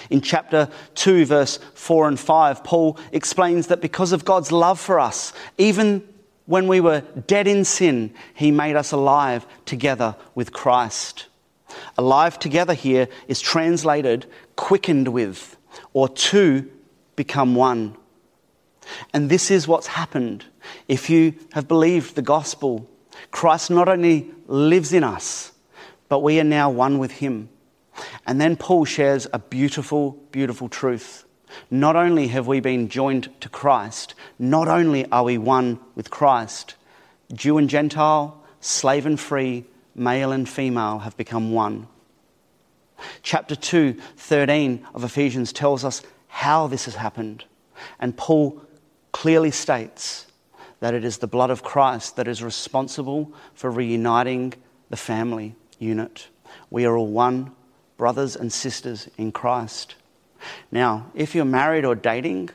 In 0.10 0.22
chapter 0.22 0.70
2, 0.96 1.26
verse 1.26 1.60
4 1.74 2.08
and 2.08 2.20
5, 2.20 2.64
Paul 2.64 2.98
explains 3.12 3.68
that 3.68 3.82
because 3.82 4.12
of 4.12 4.26
God's 4.26 4.52
love 4.52 4.80
for 4.80 5.00
us, 5.00 5.34
even 5.58 6.08
when 6.46 6.68
we 6.68 6.80
were 6.82 7.02
dead 7.28 7.48
in 7.48 7.66
sin, 7.66 8.14
he 8.34 8.52
made 8.52 8.76
us 8.76 8.92
alive 8.92 9.46
together 9.66 10.16
with 10.36 10.54
Christ. 10.54 11.28
Alive 11.98 12.38
together 12.38 12.74
here 12.74 13.08
is 13.28 13.42
translated 13.42 14.26
quickened 14.56 15.08
with, 15.08 15.58
or 15.94 16.10
to 16.10 16.70
become 17.16 17.56
one. 17.56 17.96
And 19.14 19.30
this 19.30 19.52
is 19.52 19.68
what's 19.68 19.88
happened. 19.88 20.46
If 20.88 21.10
you 21.10 21.34
have 21.54 21.68
believed 21.68 22.16
the 22.16 22.22
gospel, 22.22 22.90
Christ 23.32 23.70
not 23.70 23.88
only 23.88 24.32
lives 24.48 24.94
in 24.94 25.04
us, 25.04 25.52
but 26.10 26.20
we 26.20 26.40
are 26.40 26.46
now 26.46 26.70
one 26.70 27.00
with 27.00 27.12
him. 27.12 27.50
And 28.26 28.40
then 28.40 28.56
Paul 28.56 28.86
shares 28.86 29.28
a 29.34 29.40
beautiful, 29.40 30.12
beautiful 30.32 30.70
truth. 30.70 31.26
Not 31.70 31.96
only 31.96 32.28
have 32.28 32.48
we 32.48 32.60
been 32.60 32.90
joined 32.90 33.30
to 33.42 33.50
Christ, 33.50 34.16
not 34.40 34.68
only 34.68 35.06
are 35.12 35.24
we 35.24 35.38
one 35.38 35.80
with 35.96 36.10
Christ, 36.10 36.76
Jew 37.34 37.58
and 37.58 37.70
Gentile, 37.70 38.42
slave 38.60 39.06
and 39.06 39.20
free, 39.20 39.66
male 39.96 40.32
and 40.32 40.48
female 40.48 41.00
have 41.00 41.18
become 41.18 41.52
one. 41.52 41.88
Chapter 43.24 43.56
2, 43.56 43.94
13 44.18 44.88
of 44.94 45.04
Ephesians 45.04 45.52
tells 45.52 45.84
us 45.84 46.02
how 46.28 46.68
this 46.68 46.86
has 46.86 46.96
happened. 46.96 47.44
And 48.00 48.16
Paul 48.16 48.62
clearly 49.12 49.52
states 49.52 50.28
that 50.82 50.94
it 50.94 51.06
is 51.06 51.20
the 51.20 51.28
blood 51.28 51.50
of 51.50 51.64
Christ 51.64 52.18
that 52.18 52.28
is 52.28 52.44
responsible 52.44 53.32
for 53.54 53.72
reuniting 53.72 54.54
the 54.90 54.98
family 54.98 55.56
unit. 55.80 56.28
We 56.70 56.86
are 56.86 56.98
all 56.98 57.08
one, 57.08 57.52
brothers 57.98 58.36
and 58.36 58.52
sisters 58.52 59.10
in 59.18 59.32
Christ. 59.32 59.96
Now, 60.72 61.12
if 61.16 61.34
you're 61.34 61.46
married 61.46 61.86
or 61.86 61.96
dating, 61.96 62.50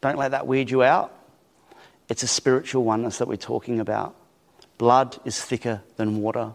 don't 0.00 0.18
let 0.18 0.32
that 0.32 0.46
weird 0.46 0.70
you 0.70 0.82
out. 0.82 1.16
It's 2.08 2.24
a 2.24 2.28
spiritual 2.28 2.84
oneness 2.84 3.18
that 3.18 3.28
we're 3.28 3.36
talking 3.36 3.80
about. 3.80 4.14
Blood 4.76 5.18
is 5.24 5.40
thicker 5.40 5.82
than 5.96 6.20
water. 6.20 6.52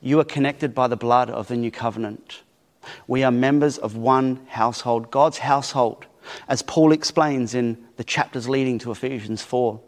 You 0.00 0.18
are 0.18 0.24
connected 0.24 0.74
by 0.74 0.88
the 0.88 0.96
blood 0.96 1.30
of 1.30 1.46
the 1.46 1.56
new 1.56 1.70
covenant. 1.70 2.42
We 3.06 3.22
are 3.22 3.30
members 3.30 3.78
of 3.78 3.96
one 3.96 4.40
household, 4.48 5.12
God's 5.12 5.38
household 5.38 6.06
as 6.48 6.62
Paul 6.62 6.92
explains 6.92 7.54
in 7.54 7.78
the 7.96 8.04
chapters 8.04 8.48
leading 8.48 8.78
to 8.80 8.90
Ephesians 8.90 9.42
4. 9.42 9.80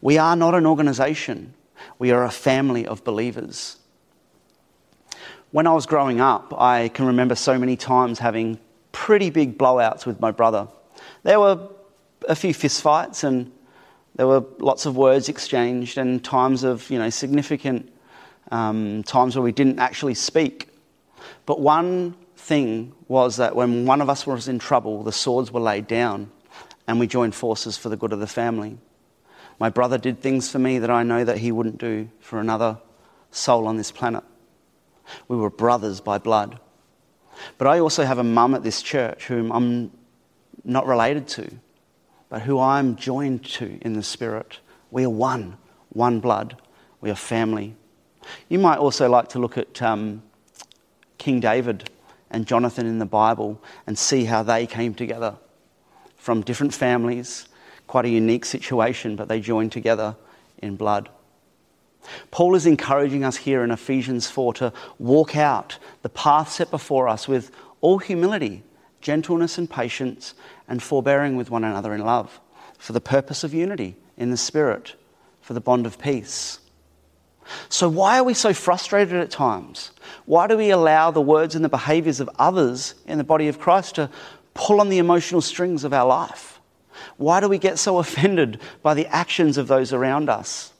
We 0.00 0.18
are 0.18 0.36
not 0.36 0.54
an 0.54 0.66
organization, 0.66 1.54
we 1.98 2.10
are 2.10 2.24
a 2.24 2.30
family 2.30 2.86
of 2.86 3.04
believers. 3.04 3.76
When 5.50 5.66
I 5.66 5.72
was 5.74 5.84
growing 5.84 6.20
up, 6.20 6.54
I 6.58 6.88
can 6.88 7.06
remember 7.06 7.34
so 7.34 7.58
many 7.58 7.76
times 7.76 8.18
having 8.18 8.58
pretty 8.92 9.28
big 9.28 9.58
blowouts 9.58 10.06
with 10.06 10.18
my 10.18 10.30
brother. 10.30 10.66
There 11.24 11.38
were 11.38 11.68
a 12.26 12.34
few 12.34 12.54
fistfights 12.54 13.22
and 13.24 13.52
there 14.16 14.26
were 14.26 14.44
lots 14.58 14.86
of 14.86 14.96
words 14.96 15.28
exchanged 15.28 15.98
and 15.98 16.22
times 16.22 16.64
of 16.64 16.88
you 16.90 16.98
know 16.98 17.10
significant 17.10 17.92
um, 18.50 19.02
times 19.04 19.36
where 19.36 19.42
we 19.42 19.52
didn't 19.52 19.78
actually 19.78 20.14
speak. 20.14 20.68
But 21.46 21.60
one 21.60 22.14
thing 22.36 22.92
was 23.08 23.36
that 23.36 23.54
when 23.54 23.86
one 23.86 24.00
of 24.00 24.10
us 24.10 24.26
was 24.26 24.48
in 24.48 24.58
trouble, 24.58 25.02
the 25.02 25.12
swords 25.12 25.50
were 25.50 25.60
laid 25.60 25.86
down 25.86 26.30
and 26.86 26.98
we 26.98 27.06
joined 27.06 27.34
forces 27.34 27.76
for 27.76 27.88
the 27.88 27.96
good 27.96 28.12
of 28.12 28.20
the 28.20 28.26
family. 28.26 28.78
My 29.58 29.68
brother 29.68 29.98
did 29.98 30.20
things 30.20 30.50
for 30.50 30.58
me 30.58 30.78
that 30.78 30.90
I 30.90 31.02
know 31.02 31.24
that 31.24 31.38
he 31.38 31.52
wouldn't 31.52 31.78
do 31.78 32.08
for 32.20 32.38
another 32.38 32.78
soul 33.30 33.66
on 33.66 33.76
this 33.76 33.90
planet. 33.90 34.24
We 35.28 35.36
were 35.36 35.50
brothers 35.50 36.00
by 36.00 36.18
blood. 36.18 36.58
But 37.58 37.66
I 37.66 37.78
also 37.78 38.04
have 38.04 38.18
a 38.18 38.24
mum 38.24 38.54
at 38.54 38.62
this 38.62 38.82
church 38.82 39.26
whom 39.26 39.50
I'm 39.52 39.90
not 40.64 40.86
related 40.86 41.28
to, 41.28 41.50
but 42.28 42.42
who 42.42 42.60
I'm 42.60 42.96
joined 42.96 43.44
to 43.44 43.78
in 43.82 43.94
the 43.94 44.02
spirit. 44.02 44.58
We 44.90 45.04
are 45.04 45.10
one, 45.10 45.56
one 45.90 46.20
blood. 46.20 46.56
We 47.00 47.10
are 47.10 47.16
family. 47.16 47.74
You 48.48 48.58
might 48.58 48.78
also 48.78 49.08
like 49.08 49.28
to 49.30 49.38
look 49.38 49.58
at 49.58 49.82
um, 49.82 50.22
King 51.18 51.40
David 51.40 51.90
and 52.30 52.46
Jonathan 52.46 52.86
in 52.86 52.98
the 52.98 53.06
Bible 53.06 53.62
and 53.86 53.98
see 53.98 54.24
how 54.24 54.42
they 54.42 54.66
came 54.66 54.94
together 54.94 55.36
from 56.16 56.42
different 56.42 56.72
families, 56.72 57.48
quite 57.92 58.06
a 58.06 58.08
unique 58.08 58.46
situation, 58.46 59.16
but 59.16 59.28
they 59.28 59.38
joined 59.38 59.70
together 59.70 60.16
in 60.62 60.76
blood. 60.76 61.10
Paul 62.30 62.54
is 62.54 62.64
encouraging 62.64 63.22
us 63.22 63.36
here 63.36 63.62
in 63.62 63.70
Ephesians 63.70 64.26
4 64.30 64.54
to 64.54 64.72
walk 64.98 65.36
out 65.36 65.76
the 66.00 66.08
path 66.08 66.50
set 66.50 66.70
before 66.70 67.06
us 67.06 67.28
with 67.28 67.50
all 67.82 67.98
humility, 67.98 68.62
gentleness, 69.02 69.58
and 69.58 69.68
patience, 69.68 70.32
and 70.68 70.82
forbearing 70.82 71.36
with 71.36 71.50
one 71.50 71.64
another 71.64 71.92
in 71.92 72.00
love, 72.00 72.40
for 72.78 72.94
the 72.94 73.00
purpose 73.00 73.44
of 73.44 73.52
unity 73.52 73.94
in 74.16 74.30
the 74.30 74.38
Spirit, 74.38 74.94
for 75.42 75.52
the 75.52 75.60
bond 75.60 75.84
of 75.84 75.98
peace. 75.98 76.60
So, 77.68 77.90
why 77.90 78.18
are 78.18 78.24
we 78.24 78.32
so 78.32 78.54
frustrated 78.54 79.16
at 79.16 79.30
times? 79.30 79.90
Why 80.24 80.46
do 80.46 80.56
we 80.56 80.70
allow 80.70 81.10
the 81.10 81.20
words 81.20 81.54
and 81.54 81.62
the 81.62 81.68
behaviors 81.68 82.20
of 82.20 82.30
others 82.38 82.94
in 83.06 83.18
the 83.18 83.22
body 83.22 83.48
of 83.48 83.58
Christ 83.58 83.96
to 83.96 84.08
pull 84.54 84.80
on 84.80 84.88
the 84.88 84.96
emotional 84.96 85.42
strings 85.42 85.84
of 85.84 85.92
our 85.92 86.06
life? 86.06 86.51
Why 87.16 87.40
do 87.40 87.48
we 87.48 87.58
get 87.58 87.78
so 87.78 87.98
offended 87.98 88.60
by 88.82 88.94
the 88.94 89.06
actions 89.06 89.58
of 89.58 89.68
those 89.68 89.92
around 89.92 90.28
us? 90.28 90.72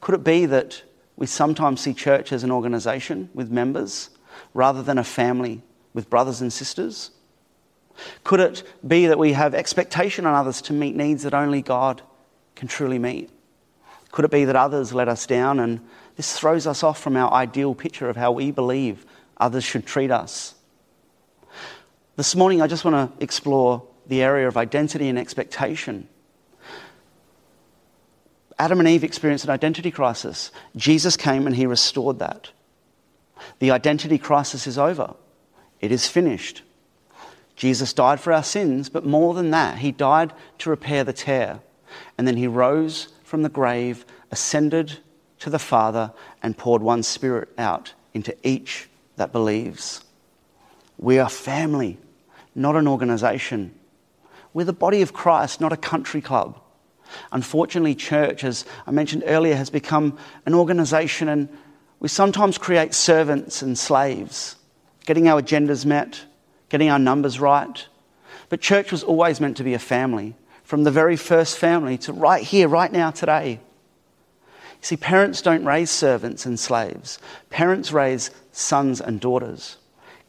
Could 0.00 0.14
it 0.14 0.24
be 0.24 0.46
that 0.46 0.82
we 1.16 1.26
sometimes 1.26 1.80
see 1.80 1.92
church 1.92 2.32
as 2.32 2.44
an 2.44 2.50
organization 2.50 3.28
with 3.34 3.50
members 3.50 4.10
rather 4.54 4.82
than 4.82 4.98
a 4.98 5.04
family 5.04 5.62
with 5.92 6.08
brothers 6.08 6.40
and 6.40 6.52
sisters? 6.52 7.10
Could 8.24 8.40
it 8.40 8.62
be 8.86 9.06
that 9.06 9.18
we 9.18 9.32
have 9.32 9.54
expectation 9.54 10.24
on 10.24 10.34
others 10.34 10.62
to 10.62 10.72
meet 10.72 10.96
needs 10.96 11.22
that 11.24 11.34
only 11.34 11.60
God 11.60 12.02
can 12.54 12.68
truly 12.68 12.98
meet? 12.98 13.30
Could 14.12 14.24
it 14.24 14.30
be 14.30 14.44
that 14.44 14.56
others 14.56 14.92
let 14.92 15.08
us 15.08 15.26
down 15.26 15.60
and 15.60 15.80
this 16.16 16.38
throws 16.38 16.66
us 16.66 16.82
off 16.82 17.00
from 17.00 17.16
our 17.16 17.32
ideal 17.32 17.74
picture 17.74 18.08
of 18.08 18.16
how 18.16 18.32
we 18.32 18.50
believe 18.50 19.04
others 19.36 19.64
should 19.64 19.86
treat 19.86 20.10
us? 20.10 20.54
This 22.16 22.34
morning, 22.34 22.60
I 22.60 22.66
just 22.66 22.84
want 22.84 23.18
to 23.18 23.22
explore 23.22 23.82
the 24.06 24.22
area 24.22 24.48
of 24.48 24.56
identity 24.56 25.08
and 25.08 25.18
expectation. 25.18 26.08
Adam 28.58 28.78
and 28.78 28.88
Eve 28.88 29.04
experienced 29.04 29.44
an 29.44 29.50
identity 29.50 29.90
crisis. 29.90 30.52
Jesus 30.76 31.16
came 31.16 31.46
and 31.46 31.56
he 31.56 31.64
restored 31.66 32.18
that. 32.18 32.50
The 33.58 33.70
identity 33.70 34.18
crisis 34.18 34.66
is 34.66 34.76
over, 34.76 35.14
it 35.80 35.90
is 35.90 36.06
finished. 36.06 36.62
Jesus 37.56 37.92
died 37.92 38.20
for 38.20 38.32
our 38.32 38.42
sins, 38.42 38.88
but 38.88 39.04
more 39.04 39.34
than 39.34 39.50
that, 39.50 39.78
he 39.78 39.92
died 39.92 40.32
to 40.58 40.70
repair 40.70 41.04
the 41.04 41.12
tear. 41.12 41.60
And 42.16 42.26
then 42.26 42.36
he 42.36 42.46
rose 42.46 43.08
from 43.22 43.42
the 43.42 43.50
grave, 43.50 44.06
ascended 44.30 44.98
to 45.40 45.50
the 45.50 45.58
Father, 45.58 46.12
and 46.42 46.56
poured 46.56 46.82
one 46.82 47.02
Spirit 47.02 47.50
out 47.58 47.92
into 48.14 48.34
each 48.42 48.88
that 49.16 49.32
believes. 49.32 50.02
We 50.96 51.18
are 51.18 51.28
family, 51.28 51.98
not 52.54 52.76
an 52.76 52.88
organization. 52.88 53.74
We're 54.52 54.64
the 54.64 54.72
body 54.72 55.02
of 55.02 55.12
Christ, 55.12 55.60
not 55.60 55.72
a 55.72 55.76
country 55.76 56.20
club. 56.20 56.60
Unfortunately, 57.32 57.94
church, 57.94 58.44
as 58.44 58.64
I 58.86 58.90
mentioned 58.90 59.24
earlier, 59.26 59.54
has 59.54 59.70
become 59.70 60.18
an 60.46 60.54
organization, 60.54 61.28
and 61.28 61.48
we 61.98 62.08
sometimes 62.08 62.58
create 62.58 62.94
servants 62.94 63.62
and 63.62 63.78
slaves, 63.78 64.56
getting 65.06 65.28
our 65.28 65.42
agendas 65.42 65.84
met, 65.84 66.24
getting 66.68 66.88
our 66.88 66.98
numbers 66.98 67.40
right. 67.40 67.86
But 68.48 68.60
church 68.60 68.90
was 68.92 69.02
always 69.02 69.40
meant 69.40 69.56
to 69.58 69.64
be 69.64 69.74
a 69.74 69.78
family 69.78 70.34
from 70.62 70.84
the 70.84 70.90
very 70.90 71.16
first 71.16 71.58
family 71.58 71.98
to 71.98 72.12
right 72.12 72.42
here, 72.42 72.68
right 72.68 72.92
now, 72.92 73.10
today. 73.10 73.60
You 74.80 74.86
see, 74.86 74.96
parents 74.96 75.42
don't 75.42 75.64
raise 75.64 75.90
servants 75.90 76.46
and 76.46 76.58
slaves, 76.58 77.18
parents 77.50 77.92
raise 77.92 78.30
sons 78.52 79.00
and 79.00 79.20
daughters. 79.20 79.76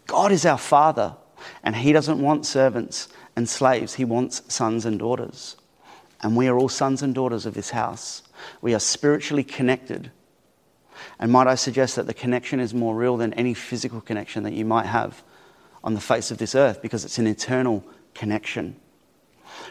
God 0.08 0.32
is 0.32 0.46
our 0.46 0.58
Father, 0.58 1.16
and 1.64 1.76
He 1.76 1.94
doesn't 1.94 2.22
want 2.22 2.46
servants 2.46 3.08
and 3.36 3.48
slaves, 3.48 3.96
He 3.96 4.06
wants 4.06 4.42
sons 4.54 4.86
and 4.86 5.00
daughters. 5.00 5.58
And 6.22 6.36
we 6.36 6.48
are 6.48 6.58
all 6.58 6.70
sons 6.70 7.02
and 7.02 7.16
daughters 7.16 7.46
of 7.46 7.54
this 7.54 7.72
house. 7.72 8.22
We 8.62 8.76
are 8.76 8.80
spiritually 8.80 9.44
connected. 9.44 10.12
And 11.20 11.32
might 11.32 11.48
I 11.48 11.56
suggest 11.56 11.96
that 11.96 12.06
the 12.06 12.14
connection 12.14 12.60
is 12.60 12.74
more 12.74 12.96
real 12.96 13.18
than 13.18 13.34
any 13.34 13.54
physical 13.54 14.02
connection 14.02 14.44
that 14.44 14.54
you 14.54 14.66
might 14.66 14.86
have 14.86 15.24
on 15.84 15.96
the 15.96 16.02
face 16.02 16.30
of 16.30 16.38
this 16.38 16.54
earth 16.54 16.82
because 16.82 17.06
it's 17.06 17.18
an 17.18 17.26
eternal 17.26 17.84
connection. 18.14 18.76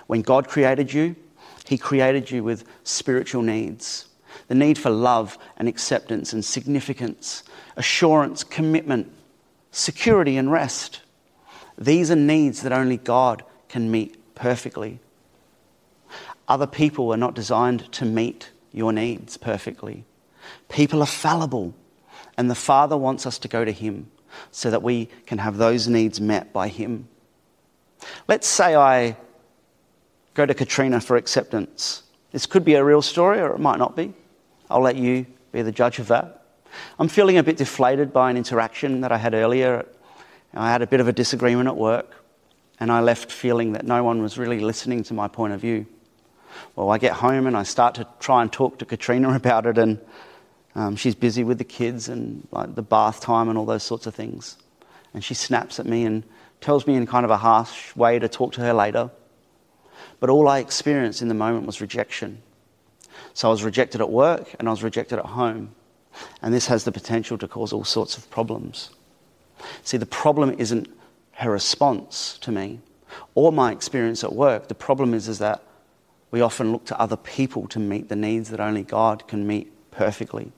When 0.09 0.23
God 0.23 0.49
created 0.49 0.93
you, 0.93 1.15
He 1.67 1.79
created 1.79 2.31
you 2.31 2.43
with 2.43 2.65
spiritual 2.83 3.43
needs 3.43 4.07
the 4.49 4.55
need 4.55 4.79
for 4.79 4.91
love 4.91 5.39
and 5.57 5.69
acceptance 5.69 6.33
and 6.33 6.45
significance, 6.45 7.45
assurance, 7.77 8.43
commitment, 8.43 9.13
security, 9.71 10.37
and 10.37 10.51
rest. 10.51 11.01
These 11.81 12.11
are 12.11 12.17
needs 12.17 12.63
that 12.63 12.73
only 12.73 12.99
God 12.99 13.43
can 13.69 13.91
meet 13.91 14.35
perfectly. 14.35 15.01
Other 16.47 16.67
people 16.67 17.13
are 17.13 17.17
not 17.17 17.35
designed 17.35 17.91
to 17.93 18.05
meet 18.05 18.51
your 18.73 18.93
needs 18.93 19.37
perfectly. 19.37 20.05
People 20.69 21.03
are 21.03 21.07
fallible, 21.07 21.75
and 22.37 22.51
the 22.51 22.55
Father 22.55 22.97
wants 22.97 23.27
us 23.27 23.39
to 23.39 23.49
go 23.49 23.65
to 23.65 23.73
Him 23.73 24.11
so 24.51 24.71
that 24.71 24.83
we 24.83 25.09
can 25.27 25.39
have 25.39 25.57
those 25.57 25.89
needs 25.89 26.21
met 26.21 26.53
by 26.53 26.69
Him. 26.69 27.09
Let's 28.29 28.47
say 28.47 28.77
I 28.77 29.17
go 30.35 30.47
to 30.47 30.55
Katrina 30.55 31.01
for 31.01 31.17
acceptance. 31.17 32.03
This 32.33 32.47
could 32.47 32.65
be 32.65 32.75
a 32.75 32.85
real 32.85 33.03
story 33.03 33.41
or 33.41 33.55
it 33.55 33.61
might 33.61 33.79
not 33.79 33.97
be. 33.97 34.13
I'll 34.69 34.81
let 34.81 34.97
you 34.97 35.27
be 35.53 35.63
the 35.63 35.73
judge 35.73 35.99
of 35.99 36.09
that. 36.09 36.45
I'm 36.99 37.09
feeling 37.09 37.39
a 37.39 37.43
bit 37.43 37.57
deflated 37.57 38.13
by 38.13 38.31
an 38.31 38.37
interaction 38.37 39.01
that 39.01 39.11
I 39.11 39.19
had 39.19 39.35
earlier. 39.35 39.87
I 40.55 40.71
had 40.71 40.83
a 40.83 40.87
bit 40.87 41.01
of 41.01 41.09
a 41.09 41.13
disagreement 41.13 41.69
at 41.69 41.77
work, 41.77 42.25
and 42.81 42.91
I 42.91 43.01
left 43.01 43.31
feeling 43.31 43.73
that 43.73 43.85
no 43.85 44.03
one 44.03 44.23
was 44.23 44.39
really 44.39 44.61
listening 44.61 45.03
to 45.05 45.15
my 45.15 45.29
point 45.29 45.53
of 45.53 45.61
view. 45.61 45.87
Well, 46.75 46.91
I 46.91 46.99
get 46.99 47.13
home 47.13 47.47
and 47.47 47.57
I 47.57 47.63
start 47.63 47.95
to 47.97 48.07
try 48.19 48.43
and 48.43 48.53
talk 48.53 48.79
to 48.79 48.85
Katrina 48.85 49.35
about 49.35 49.67
it, 49.67 49.79
and 49.79 50.01
um, 50.75 50.97
she's 50.97 51.15
busy 51.15 51.45
with 51.45 51.59
the 51.59 51.65
kids 51.65 52.09
and 52.09 52.47
like 52.51 52.75
the 52.75 52.83
bath 52.83 53.21
time 53.21 53.49
and 53.49 53.59
all 53.59 53.67
those 53.67 53.83
sorts 53.83 54.07
of 54.07 54.15
things. 54.15 54.57
And 55.15 55.25
she 55.25 55.35
snaps 55.35 55.81
at 55.81 55.87
me 55.87 56.05
and 56.05 56.25
tells 56.61 56.87
me 56.87 56.95
in 56.95 57.07
kind 57.07 57.25
of 57.25 57.31
a 57.31 57.37
harsh 57.37 57.95
way 57.97 58.19
to 58.19 58.29
talk 58.29 58.53
to 58.55 58.61
her 58.61 58.73
later. 58.73 59.11
But 60.21 60.31
all 60.31 60.49
I 60.49 60.59
experienced 60.59 61.23
in 61.23 61.29
the 61.29 61.35
moment 61.35 61.67
was 61.67 61.81
rejection. 61.81 62.43
So 63.35 63.49
I 63.49 63.51
was 63.51 63.65
rejected 63.65 64.01
at 64.01 64.11
work 64.11 64.55
and 64.59 64.69
I 64.69 64.71
was 64.71 64.83
rejected 64.83 65.19
at 65.19 65.27
home. 65.27 65.75
And 66.43 66.53
this 66.53 66.67
has 66.67 66.85
the 66.85 66.93
potential 66.93 67.39
to 67.39 67.49
cause 67.49 67.73
all 67.73 67.85
sorts 67.85 68.17
of 68.17 68.31
problems. 68.31 68.91
See, 69.83 69.97
the 69.97 70.07
problem 70.07 70.55
isn't 70.59 70.89
her 71.33 71.51
response 71.51 72.39
to 72.43 72.53
me 72.53 72.81
or 73.35 73.53
my 73.53 73.73
experience 73.73 74.23
at 74.25 74.33
work. 74.33 74.69
The 74.69 74.75
problem 74.75 75.15
is, 75.15 75.29
is 75.29 75.39
that 75.39 75.63
we 76.31 76.41
often 76.41 76.73
look 76.73 76.85
to 76.87 77.01
other 77.01 77.17
people 77.17 77.67
to 77.69 77.79
meet 77.79 78.09
the 78.09 78.17
needs 78.17 78.51
that 78.51 78.61
only 78.61 78.83
God 78.83 79.27
can 79.27 79.47
meet 79.47 79.73
perfectly. 79.91 80.53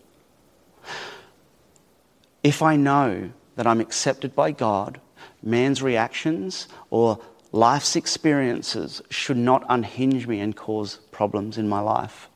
If 2.42 2.62
I 2.62 2.76
know 2.76 3.30
that 3.56 3.66
I'm 3.66 3.80
accepted 3.80 4.34
by 4.34 4.50
God, 4.50 5.00
man's 5.42 5.82
reactions 5.82 6.68
or 6.90 7.20
life's 7.52 7.96
experiences 7.96 9.02
should 9.10 9.36
not 9.36 9.64
unhinge 9.68 10.26
me 10.26 10.40
and 10.40 10.56
cause 10.56 10.96
problems 11.10 11.58
in 11.58 11.68
my 11.68 11.80
life. 11.80 12.28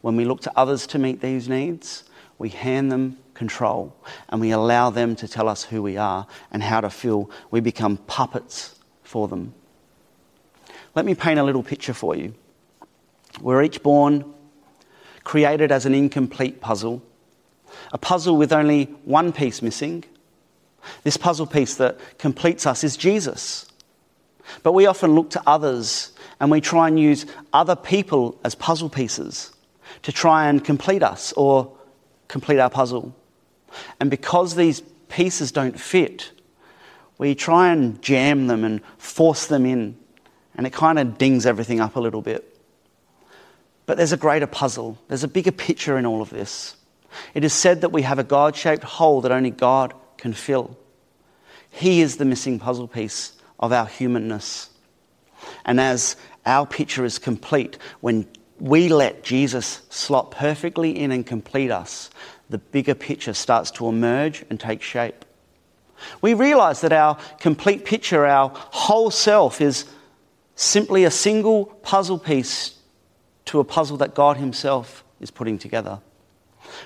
When 0.00 0.16
we 0.16 0.24
look 0.24 0.40
to 0.42 0.52
others 0.56 0.86
to 0.88 0.98
meet 0.98 1.20
these 1.20 1.48
needs, 1.48 2.04
we 2.38 2.48
hand 2.48 2.90
them 2.90 3.18
control 3.40 3.96
and 4.28 4.38
we 4.38 4.50
allow 4.50 4.90
them 4.90 5.16
to 5.16 5.26
tell 5.26 5.48
us 5.48 5.64
who 5.64 5.82
we 5.82 5.96
are 5.96 6.26
and 6.52 6.62
how 6.62 6.78
to 6.82 6.90
feel. 6.90 7.30
We 7.50 7.60
become 7.60 7.96
puppets 7.96 8.78
for 9.02 9.28
them. 9.28 9.54
Let 10.94 11.06
me 11.06 11.14
paint 11.14 11.40
a 11.40 11.42
little 11.42 11.62
picture 11.62 11.94
for 11.94 12.14
you. 12.14 12.34
We're 13.40 13.62
each 13.62 13.82
born 13.82 14.24
created 15.24 15.72
as 15.72 15.86
an 15.86 15.94
incomplete 15.94 16.60
puzzle, 16.60 17.02
a 17.94 17.98
puzzle 17.98 18.36
with 18.36 18.52
only 18.52 18.84
one 19.06 19.32
piece 19.32 19.62
missing. 19.62 20.04
This 21.02 21.16
puzzle 21.16 21.46
piece 21.46 21.76
that 21.76 21.96
completes 22.18 22.66
us 22.66 22.84
is 22.84 22.94
Jesus. 22.94 23.66
But 24.62 24.72
we 24.72 24.84
often 24.84 25.14
look 25.14 25.30
to 25.30 25.42
others 25.46 26.12
and 26.40 26.50
we 26.50 26.60
try 26.60 26.88
and 26.88 27.00
use 27.00 27.24
other 27.54 27.76
people 27.76 28.38
as 28.44 28.54
puzzle 28.54 28.90
pieces 28.90 29.50
to 30.02 30.12
try 30.12 30.48
and 30.50 30.62
complete 30.62 31.02
us 31.02 31.32
or 31.38 31.72
complete 32.28 32.58
our 32.58 32.68
puzzle. 32.68 33.14
And 33.98 34.10
because 34.10 34.54
these 34.54 34.82
pieces 35.08 35.52
don't 35.52 35.78
fit, 35.78 36.32
we 37.18 37.34
try 37.34 37.70
and 37.70 38.00
jam 38.00 38.46
them 38.46 38.64
and 38.64 38.80
force 38.98 39.46
them 39.46 39.66
in, 39.66 39.96
and 40.54 40.66
it 40.66 40.72
kind 40.72 40.98
of 40.98 41.18
dings 41.18 41.44
everything 41.46 41.80
up 41.80 41.96
a 41.96 42.00
little 42.00 42.22
bit. 42.22 42.46
But 43.86 43.96
there's 43.96 44.12
a 44.12 44.16
greater 44.16 44.46
puzzle, 44.46 44.98
there's 45.08 45.24
a 45.24 45.28
bigger 45.28 45.52
picture 45.52 45.98
in 45.98 46.06
all 46.06 46.22
of 46.22 46.30
this. 46.30 46.76
It 47.34 47.44
is 47.44 47.52
said 47.52 47.80
that 47.80 47.92
we 47.92 48.02
have 48.02 48.18
a 48.18 48.24
God 48.24 48.56
shaped 48.56 48.84
hole 48.84 49.20
that 49.22 49.32
only 49.32 49.50
God 49.50 49.94
can 50.16 50.32
fill. 50.32 50.78
He 51.70 52.00
is 52.00 52.16
the 52.16 52.24
missing 52.24 52.58
puzzle 52.58 52.88
piece 52.88 53.32
of 53.58 53.72
our 53.72 53.86
humanness. 53.86 54.70
And 55.64 55.80
as 55.80 56.16
our 56.46 56.66
picture 56.66 57.04
is 57.04 57.18
complete, 57.18 57.78
when 58.00 58.26
we 58.58 58.88
let 58.88 59.22
Jesus 59.22 59.82
slot 59.90 60.30
perfectly 60.30 60.98
in 60.98 61.12
and 61.12 61.26
complete 61.26 61.70
us, 61.70 62.10
the 62.50 62.58
bigger 62.58 62.94
picture 62.94 63.32
starts 63.32 63.70
to 63.72 63.88
emerge 63.88 64.44
and 64.50 64.60
take 64.60 64.82
shape. 64.82 65.24
We 66.20 66.34
realize 66.34 66.80
that 66.80 66.92
our 66.92 67.18
complete 67.38 67.84
picture, 67.84 68.26
our 68.26 68.50
whole 68.54 69.10
self, 69.10 69.60
is 69.60 69.86
simply 70.54 71.04
a 71.04 71.10
single 71.10 71.66
puzzle 71.66 72.18
piece 72.18 72.74
to 73.46 73.60
a 73.60 73.64
puzzle 73.64 73.96
that 73.98 74.14
God 74.14 74.36
Himself 74.36 75.04
is 75.20 75.30
putting 75.30 75.58
together. 75.58 76.00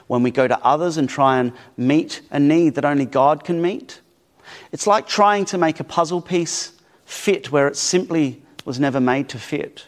When 0.06 0.22
we 0.22 0.30
go 0.30 0.46
to 0.46 0.58
others 0.64 0.96
and 0.96 1.08
try 1.08 1.38
and 1.38 1.52
meet 1.76 2.22
a 2.30 2.38
need 2.38 2.74
that 2.76 2.84
only 2.84 3.04
God 3.04 3.44
can 3.44 3.60
meet, 3.60 4.00
it's 4.72 4.86
like 4.86 5.06
trying 5.06 5.44
to 5.46 5.58
make 5.58 5.80
a 5.80 5.84
puzzle 5.84 6.20
piece 6.20 6.72
fit 7.04 7.50
where 7.52 7.68
it 7.68 7.76
simply 7.76 8.42
was 8.64 8.80
never 8.80 9.00
made 9.00 9.28
to 9.30 9.38
fit. 9.38 9.86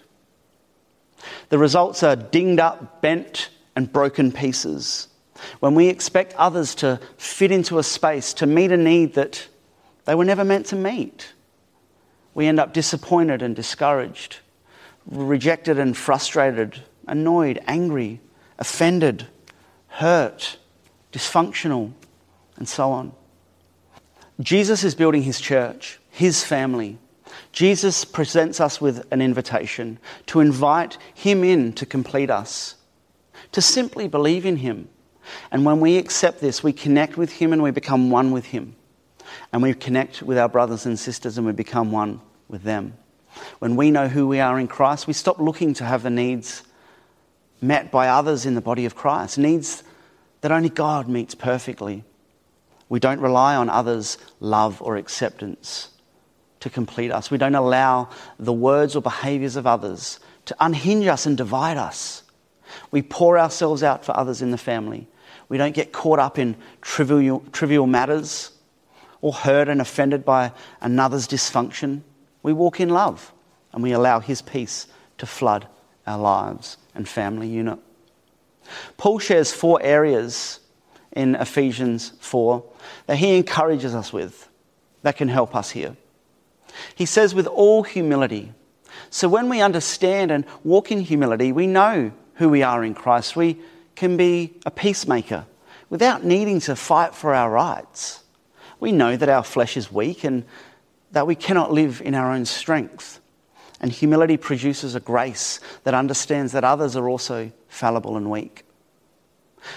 The 1.48 1.58
results 1.58 2.02
are 2.02 2.16
dinged 2.16 2.60
up, 2.60 3.00
bent, 3.00 3.48
and 3.74 3.92
broken 3.92 4.32
pieces. 4.32 5.08
When 5.60 5.74
we 5.74 5.88
expect 5.88 6.34
others 6.34 6.74
to 6.76 7.00
fit 7.16 7.50
into 7.50 7.78
a 7.78 7.82
space, 7.82 8.32
to 8.34 8.46
meet 8.46 8.72
a 8.72 8.76
need 8.76 9.14
that 9.14 9.48
they 10.04 10.14
were 10.14 10.24
never 10.24 10.44
meant 10.44 10.66
to 10.66 10.76
meet, 10.76 11.32
we 12.34 12.46
end 12.46 12.60
up 12.60 12.72
disappointed 12.72 13.42
and 13.42 13.56
discouraged, 13.56 14.38
rejected 15.06 15.78
and 15.78 15.96
frustrated, 15.96 16.82
annoyed, 17.06 17.62
angry, 17.66 18.20
offended, 18.58 19.26
hurt, 19.88 20.58
dysfunctional, 21.12 21.92
and 22.56 22.68
so 22.68 22.90
on. 22.90 23.12
Jesus 24.40 24.84
is 24.84 24.94
building 24.94 25.22
his 25.22 25.40
church, 25.40 25.98
his 26.10 26.44
family, 26.44 26.98
Jesus 27.52 28.04
presents 28.04 28.60
us 28.60 28.80
with 28.80 29.06
an 29.10 29.22
invitation 29.22 29.98
to 30.26 30.40
invite 30.40 30.98
Him 31.14 31.42
in 31.44 31.72
to 31.74 31.86
complete 31.86 32.30
us, 32.30 32.76
to 33.52 33.60
simply 33.60 34.08
believe 34.08 34.44
in 34.46 34.56
Him. 34.56 34.88
And 35.50 35.64
when 35.64 35.80
we 35.80 35.98
accept 35.98 36.40
this, 36.40 36.62
we 36.62 36.72
connect 36.72 37.16
with 37.16 37.32
Him 37.32 37.52
and 37.52 37.62
we 37.62 37.70
become 37.70 38.10
one 38.10 38.32
with 38.32 38.46
Him. 38.46 38.76
And 39.52 39.62
we 39.62 39.74
connect 39.74 40.22
with 40.22 40.38
our 40.38 40.48
brothers 40.48 40.86
and 40.86 40.98
sisters 40.98 41.38
and 41.38 41.46
we 41.46 41.52
become 41.52 41.90
one 41.90 42.20
with 42.48 42.62
them. 42.62 42.94
When 43.58 43.76
we 43.76 43.90
know 43.90 44.08
who 44.08 44.26
we 44.26 44.40
are 44.40 44.58
in 44.58 44.68
Christ, 44.68 45.06
we 45.06 45.12
stop 45.12 45.38
looking 45.38 45.74
to 45.74 45.84
have 45.84 46.02
the 46.02 46.10
needs 46.10 46.62
met 47.60 47.90
by 47.90 48.08
others 48.08 48.46
in 48.46 48.54
the 48.54 48.60
body 48.60 48.84
of 48.84 48.94
Christ, 48.94 49.38
needs 49.38 49.82
that 50.40 50.52
only 50.52 50.68
God 50.68 51.08
meets 51.08 51.34
perfectly. 51.34 52.04
We 52.88 53.00
don't 53.00 53.20
rely 53.20 53.56
on 53.56 53.68
others' 53.68 54.18
love 54.40 54.80
or 54.80 54.96
acceptance 54.96 55.90
to 56.60 56.70
complete 56.70 57.10
us. 57.10 57.30
We 57.30 57.38
don't 57.38 57.54
allow 57.54 58.10
the 58.38 58.52
words 58.52 58.94
or 58.94 59.02
behaviors 59.02 59.56
of 59.56 59.66
others 59.66 60.20
to 60.46 60.56
unhinge 60.60 61.06
us 61.06 61.26
and 61.26 61.36
divide 61.36 61.76
us. 61.76 62.22
We 62.90 63.02
pour 63.02 63.38
ourselves 63.38 63.82
out 63.82 64.04
for 64.04 64.16
others 64.16 64.42
in 64.42 64.50
the 64.50 64.58
family. 64.58 65.08
We 65.48 65.58
don't 65.58 65.74
get 65.74 65.92
caught 65.92 66.18
up 66.18 66.38
in 66.38 66.56
trivial, 66.82 67.44
trivial 67.52 67.86
matters 67.86 68.50
or 69.20 69.32
hurt 69.32 69.68
and 69.68 69.80
offended 69.80 70.24
by 70.24 70.52
another's 70.80 71.28
dysfunction. 71.28 72.02
We 72.42 72.52
walk 72.52 72.80
in 72.80 72.88
love 72.88 73.32
and 73.72 73.82
we 73.82 73.92
allow 73.92 74.20
His 74.20 74.42
peace 74.42 74.86
to 75.18 75.26
flood 75.26 75.66
our 76.06 76.18
lives 76.18 76.76
and 76.94 77.08
family 77.08 77.48
unit. 77.48 77.78
Paul 78.96 79.18
shares 79.18 79.52
four 79.52 79.80
areas 79.82 80.60
in 81.12 81.34
Ephesians 81.34 82.12
4 82.20 82.62
that 83.06 83.16
he 83.16 83.36
encourages 83.36 83.94
us 83.94 84.12
with 84.12 84.48
that 85.02 85.16
can 85.16 85.28
help 85.28 85.54
us 85.54 85.70
here. 85.70 85.96
He 86.94 87.06
says, 87.06 87.34
with 87.34 87.46
all 87.46 87.82
humility. 87.82 88.52
So 89.08 89.28
when 89.28 89.48
we 89.48 89.60
understand 89.60 90.30
and 90.30 90.44
walk 90.62 90.92
in 90.92 91.00
humility, 91.00 91.52
we 91.52 91.66
know 91.66 92.12
who 92.34 92.48
we 92.48 92.62
are 92.62 92.84
in 92.84 92.94
Christ. 92.94 93.34
We 93.34 93.58
can 93.96 94.16
be 94.16 94.54
a 94.64 94.70
peacemaker 94.70 95.46
without 95.90 96.24
needing 96.24 96.60
to 96.60 96.76
fight 96.76 97.14
for 97.14 97.34
our 97.34 97.50
rights. 97.50 98.22
We 98.78 98.92
know 98.92 99.16
that 99.16 99.28
our 99.28 99.42
flesh 99.42 99.76
is 99.76 99.90
weak 99.90 100.22
and 100.24 100.44
that 101.12 101.26
we 101.26 101.34
cannot 101.34 101.72
live 101.72 102.02
in 102.04 102.14
our 102.14 102.30
own 102.30 102.44
strength. 102.44 103.20
And 103.80 103.90
humility 103.90 104.36
produces 104.36 104.94
a 104.94 105.00
grace 105.00 105.60
that 105.84 105.94
understands 105.94 106.52
that 106.52 106.64
others 106.64 106.96
are 106.96 107.08
also 107.08 107.52
fallible 107.68 108.16
and 108.16 108.30
weak. 108.30 108.64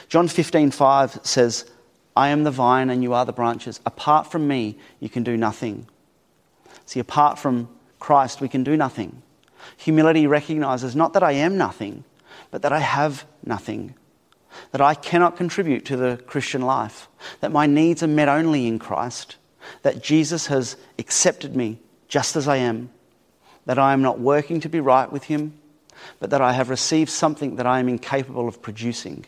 John 0.08 0.28
15:5 0.28 1.20
says, 1.24 1.66
"I 2.16 2.30
am 2.30 2.44
the 2.44 2.52
vine 2.52 2.90
and 2.90 3.04
you 3.04 3.14
are 3.14 3.26
the 3.26 3.34
branches. 3.34 3.80
Apart 3.86 4.32
from 4.32 4.48
me, 4.48 4.78
you 5.00 5.10
can 5.10 5.24
do 5.24 5.36
nothing." 5.36 5.88
See, 6.86 7.00
apart 7.00 7.38
from 7.40 7.70
Christ, 8.00 8.42
we 8.42 8.48
can 8.48 8.64
do 8.64 8.78
nothing. 8.78 9.22
Humility 9.78 10.28
recognizes 10.28 10.96
not 10.96 11.14
that 11.14 11.24
I 11.24 11.34
am 11.34 11.58
nothing, 11.58 12.04
but 12.52 12.62
that 12.62 12.74
I 12.74 12.80
have 12.80 13.26
nothing. 13.46 13.96
That 14.72 14.82
I 14.82 14.93
cannot 14.93 15.38
contribute 15.38 15.86
to 15.86 15.98
the 15.98 16.22
Christian 16.28 16.62
life. 16.62 17.08
That 17.41 17.52
my 17.52 17.65
needs 17.65 18.04
are 18.04 18.08
met 18.08 18.30
only 18.30 18.67
in 18.67 18.80
Christ. 18.80 19.38
That 19.84 20.04
Jesus 20.04 20.48
has 20.48 20.78
accepted 20.98 21.56
me 21.56 21.80
just 22.08 22.36
as 22.36 22.48
I 22.48 22.58
am. 22.58 22.89
That 23.65 23.80
I 23.80 23.93
am 23.93 24.02
not 24.02 24.19
working 24.19 24.60
to 24.62 24.69
be 24.69 24.80
right 24.80 25.12
with 25.12 25.26
Him, 25.26 25.54
but 26.19 26.30
that 26.32 26.41
I 26.41 26.54
have 26.54 26.69
received 26.69 27.10
something 27.10 27.58
that 27.58 27.67
I 27.67 27.80
am 27.80 27.89
incapable 27.89 28.48
of 28.48 28.62
producing. 28.62 29.26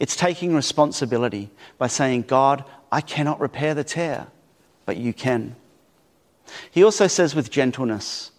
It's 0.00 0.16
taking 0.16 0.54
responsibility 0.54 1.50
by 1.78 1.86
saying, 1.86 2.22
God, 2.22 2.64
I 2.90 3.00
cannot 3.00 3.40
repair 3.40 3.74
the 3.74 3.84
tear, 3.84 4.26
but 4.84 4.96
you 4.96 5.12
can. 5.12 5.54
He 6.70 6.82
also 6.82 7.06
says 7.06 7.34
with 7.34 7.50
gentleness. 7.50 8.30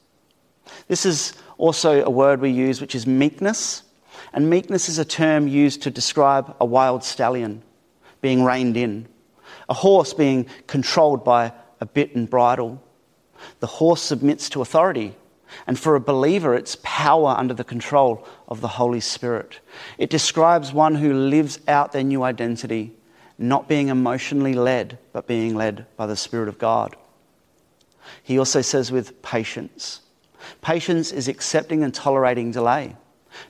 This 0.88 1.05
is 1.05 1.33
also 1.57 2.03
a 2.03 2.10
word 2.10 2.41
we 2.41 2.49
use, 2.49 2.81
which 2.81 2.95
is 2.95 3.05
meekness. 3.05 3.83
And 4.33 4.49
meekness 4.49 4.89
is 4.89 4.99
a 4.99 5.05
term 5.05 5.47
used 5.47 5.81
to 5.83 5.91
describe 5.91 6.55
a 6.59 6.65
wild 6.65 7.03
stallion 7.03 7.61
being 8.21 8.43
reined 8.43 8.77
in, 8.77 9.07
a 9.69 9.73
horse 9.73 10.13
being 10.13 10.47
controlled 10.67 11.23
by 11.23 11.53
a 11.79 11.85
bit 11.85 12.15
and 12.15 12.29
bridle. 12.29 12.81
The 13.59 13.67
horse 13.67 14.01
submits 14.01 14.49
to 14.49 14.61
authority, 14.61 15.15
and 15.65 15.79
for 15.79 15.95
a 15.95 16.01
believer, 16.01 16.55
it's 16.55 16.77
power 16.83 17.35
under 17.37 17.53
the 17.53 17.63
control 17.63 18.27
of 18.47 18.61
the 18.61 18.67
Holy 18.67 18.99
Spirit. 18.99 19.59
It 19.97 20.09
describes 20.09 20.73
one 20.73 20.95
who 20.95 21.13
lives 21.13 21.59
out 21.67 21.91
their 21.91 22.03
new 22.03 22.23
identity, 22.23 22.93
not 23.37 23.67
being 23.67 23.89
emotionally 23.89 24.53
led, 24.53 24.97
but 25.13 25.27
being 25.27 25.55
led 25.55 25.85
by 25.95 26.07
the 26.07 26.15
Spirit 26.15 26.49
of 26.49 26.57
God. 26.57 26.95
He 28.23 28.39
also 28.39 28.61
says 28.61 28.91
with 28.91 29.21
patience. 29.21 30.01
Patience 30.61 31.11
is 31.11 31.27
accepting 31.27 31.83
and 31.83 31.93
tolerating 31.93 32.51
delay, 32.51 32.95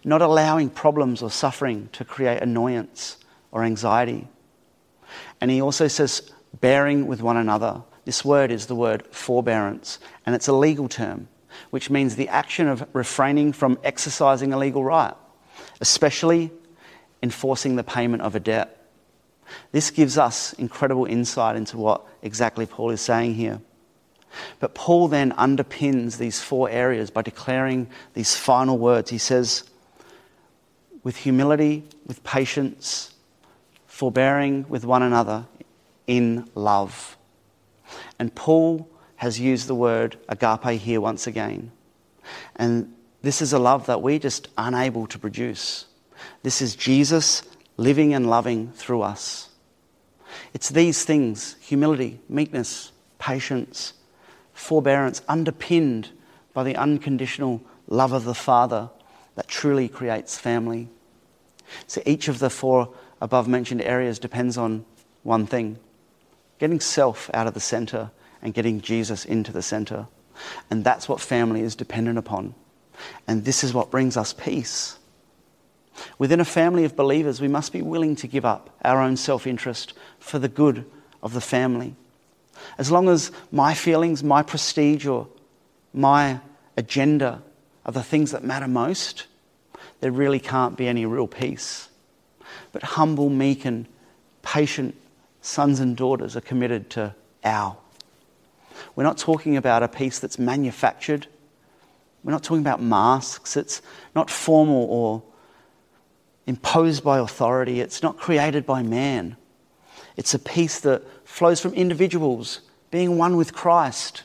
not 0.04 0.22
allowing 0.22 0.70
problems 0.70 1.22
or 1.22 1.32
suffering 1.32 1.90
to 1.94 2.06
create 2.06 2.42
annoyance 2.42 3.18
or 3.52 3.64
anxiety. 3.64 4.28
And 5.40 5.52
he 5.52 5.62
also 5.62 5.88
says 5.88 6.32
bearing 6.60 7.08
with 7.08 7.22
one 7.22 7.38
another. 7.38 7.84
This 8.06 8.24
word 8.24 8.52
is 8.52 8.68
the 8.68 8.76
word 8.76 9.06
forbearance, 9.12 10.00
and 10.26 10.34
it's 10.34 10.48
a 10.48 10.54
legal 10.54 10.88
term, 10.88 11.28
which 11.72 11.90
means 11.90 12.16
the 12.16 12.30
action 12.30 12.68
of 12.68 12.88
refraining 12.94 13.54
from 13.54 13.78
exercising 13.84 14.54
a 14.54 14.58
legal 14.58 14.84
right, 14.84 15.14
especially 15.82 16.52
enforcing 17.22 17.76
the 17.76 17.84
payment 17.84 18.22
of 18.22 18.36
a 18.36 18.40
debt. 18.40 18.74
This 19.72 19.92
gives 19.92 20.18
us 20.18 20.54
incredible 20.54 21.06
insight 21.06 21.56
into 21.56 21.78
what 21.78 22.06
exactly 22.22 22.66
Paul 22.66 22.92
is 22.92 23.02
saying 23.02 23.36
here. 23.36 23.62
But 24.60 24.74
Paul 24.74 25.08
then 25.08 25.32
underpins 25.34 26.18
these 26.18 26.42
four 26.42 26.70
areas 26.70 27.10
by 27.10 27.22
declaring 27.22 27.88
these 28.14 28.36
final 28.36 28.78
words. 28.78 29.10
He 29.10 29.18
says, 29.18 29.64
with 31.08 31.16
humility, 31.16 31.86
with 32.06 32.22
patience, 32.26 33.14
forbearing 33.86 34.66
with 34.68 34.84
one 34.84 35.02
another 35.02 35.46
in 36.06 36.46
love. 36.54 37.16
And 38.20 38.36
Paul 38.36 38.90
has 39.16 39.40
used 39.40 39.68
the 39.68 39.74
word 39.74 40.18
agape 40.28 40.82
here 40.82 41.00
once 41.00 41.26
again. 41.26 41.72
And 42.58 42.94
this 43.22 43.42
is 43.42 43.54
a 43.54 43.58
love 43.58 43.86
that 43.86 44.02
we're 44.02 44.20
just 44.20 44.50
unable 44.58 45.08
to 45.08 45.18
produce. 45.18 45.86
This 46.44 46.62
is 46.62 46.76
Jesus 46.76 47.42
living 47.78 48.14
and 48.14 48.30
loving 48.30 48.74
through 48.74 49.04
us. 49.04 49.48
It's 50.54 50.68
these 50.68 51.06
things 51.06 51.56
humility, 51.62 52.20
meekness, 52.28 52.92
patience, 53.18 53.94
forbearance 54.52 55.22
underpinned 55.30 56.10
by 56.54 56.66
the 56.66 56.76
unconditional 56.76 57.62
love 57.88 58.12
of 58.12 58.26
the 58.26 58.36
Father 58.36 58.90
that 59.36 59.48
truly 59.48 59.88
creates 59.88 60.38
family. 60.38 60.90
So 61.88 62.02
each 62.06 62.28
of 62.28 62.40
the 62.40 62.50
four 62.50 62.94
above 63.22 63.48
mentioned 63.48 63.82
areas 63.82 64.20
depends 64.20 64.58
on 64.58 64.86
one 65.24 65.46
thing 65.46 65.80
getting 66.60 66.80
self 66.80 67.30
out 67.34 67.48
of 67.48 67.54
the 67.54 67.60
center 67.60 68.10
and 68.42 68.54
getting 68.54 68.82
Jesus 68.82 69.26
into 69.26 69.52
the 69.52 69.62
center. 69.62 70.08
And 70.70 70.84
that's 70.84 71.08
what 71.10 71.22
family 71.22 71.62
is 71.62 71.76
dependent 71.76 72.18
upon. 72.18 72.56
And 73.28 73.46
this 73.46 73.64
is 73.64 73.74
what 73.74 73.92
brings 73.92 74.18
us 74.18 74.34
peace. 74.34 74.98
Within 76.18 76.40
a 76.40 76.46
family 76.46 76.84
of 76.84 76.96
believers, 76.96 77.42
we 77.42 77.48
must 77.48 77.74
be 77.74 77.82
willing 77.82 78.16
to 78.18 78.28
give 78.28 78.46
up 78.46 78.70
our 78.84 79.02
own 79.02 79.18
self 79.18 79.48
interest 79.48 79.94
for 80.20 80.40
the 80.40 80.48
good 80.48 80.86
of 81.24 81.34
the 81.34 81.42
family. 81.42 81.96
As 82.78 82.92
long 82.92 83.10
as 83.10 83.32
my 83.52 83.74
feelings, 83.74 84.24
my 84.24 84.44
prestige, 84.44 85.06
or 85.06 85.28
my 85.94 86.40
agenda 86.76 87.42
are 87.86 87.92
the 87.92 88.04
things 88.04 88.32
that 88.32 88.44
matter 88.44 88.68
most, 88.68 89.26
there 90.00 90.12
really 90.12 90.40
can't 90.40 90.78
be 90.78 90.88
any 90.88 91.06
real 91.06 91.28
peace. 91.28 91.90
But 92.72 92.84
humble, 92.84 93.30
meek, 93.30 93.66
and 93.66 93.88
patient 94.42 94.96
sons 95.42 95.80
and 95.80 95.96
daughters 95.96 96.36
are 96.36 96.42
committed 96.42 96.90
to 96.92 97.16
our. 97.44 97.78
We're 98.96 99.04
not 99.04 99.18
talking 99.18 99.58
about 99.58 99.84
a 99.84 99.88
peace 99.88 100.20
that's 100.20 100.38
manufactured. 100.38 101.28
We're 102.24 102.32
not 102.32 102.44
talking 102.44 102.62
about 102.62 102.82
masks. 102.82 103.58
It's 103.58 103.82
not 104.16 104.30
formal 104.30 104.86
or 104.90 105.24
imposed 106.46 107.04
by 107.04 107.20
authority. 107.20 107.82
It's 107.82 108.04
not 108.04 108.18
created 108.18 108.66
by 108.66 108.84
man. 108.84 109.38
It's 110.16 110.34
a 110.34 110.40
peace 110.40 110.80
that 110.82 111.04
flows 111.28 111.60
from 111.60 111.74
individuals 111.74 112.62
being 112.90 113.18
one 113.18 113.36
with 113.36 113.54
Christ, 113.54 114.24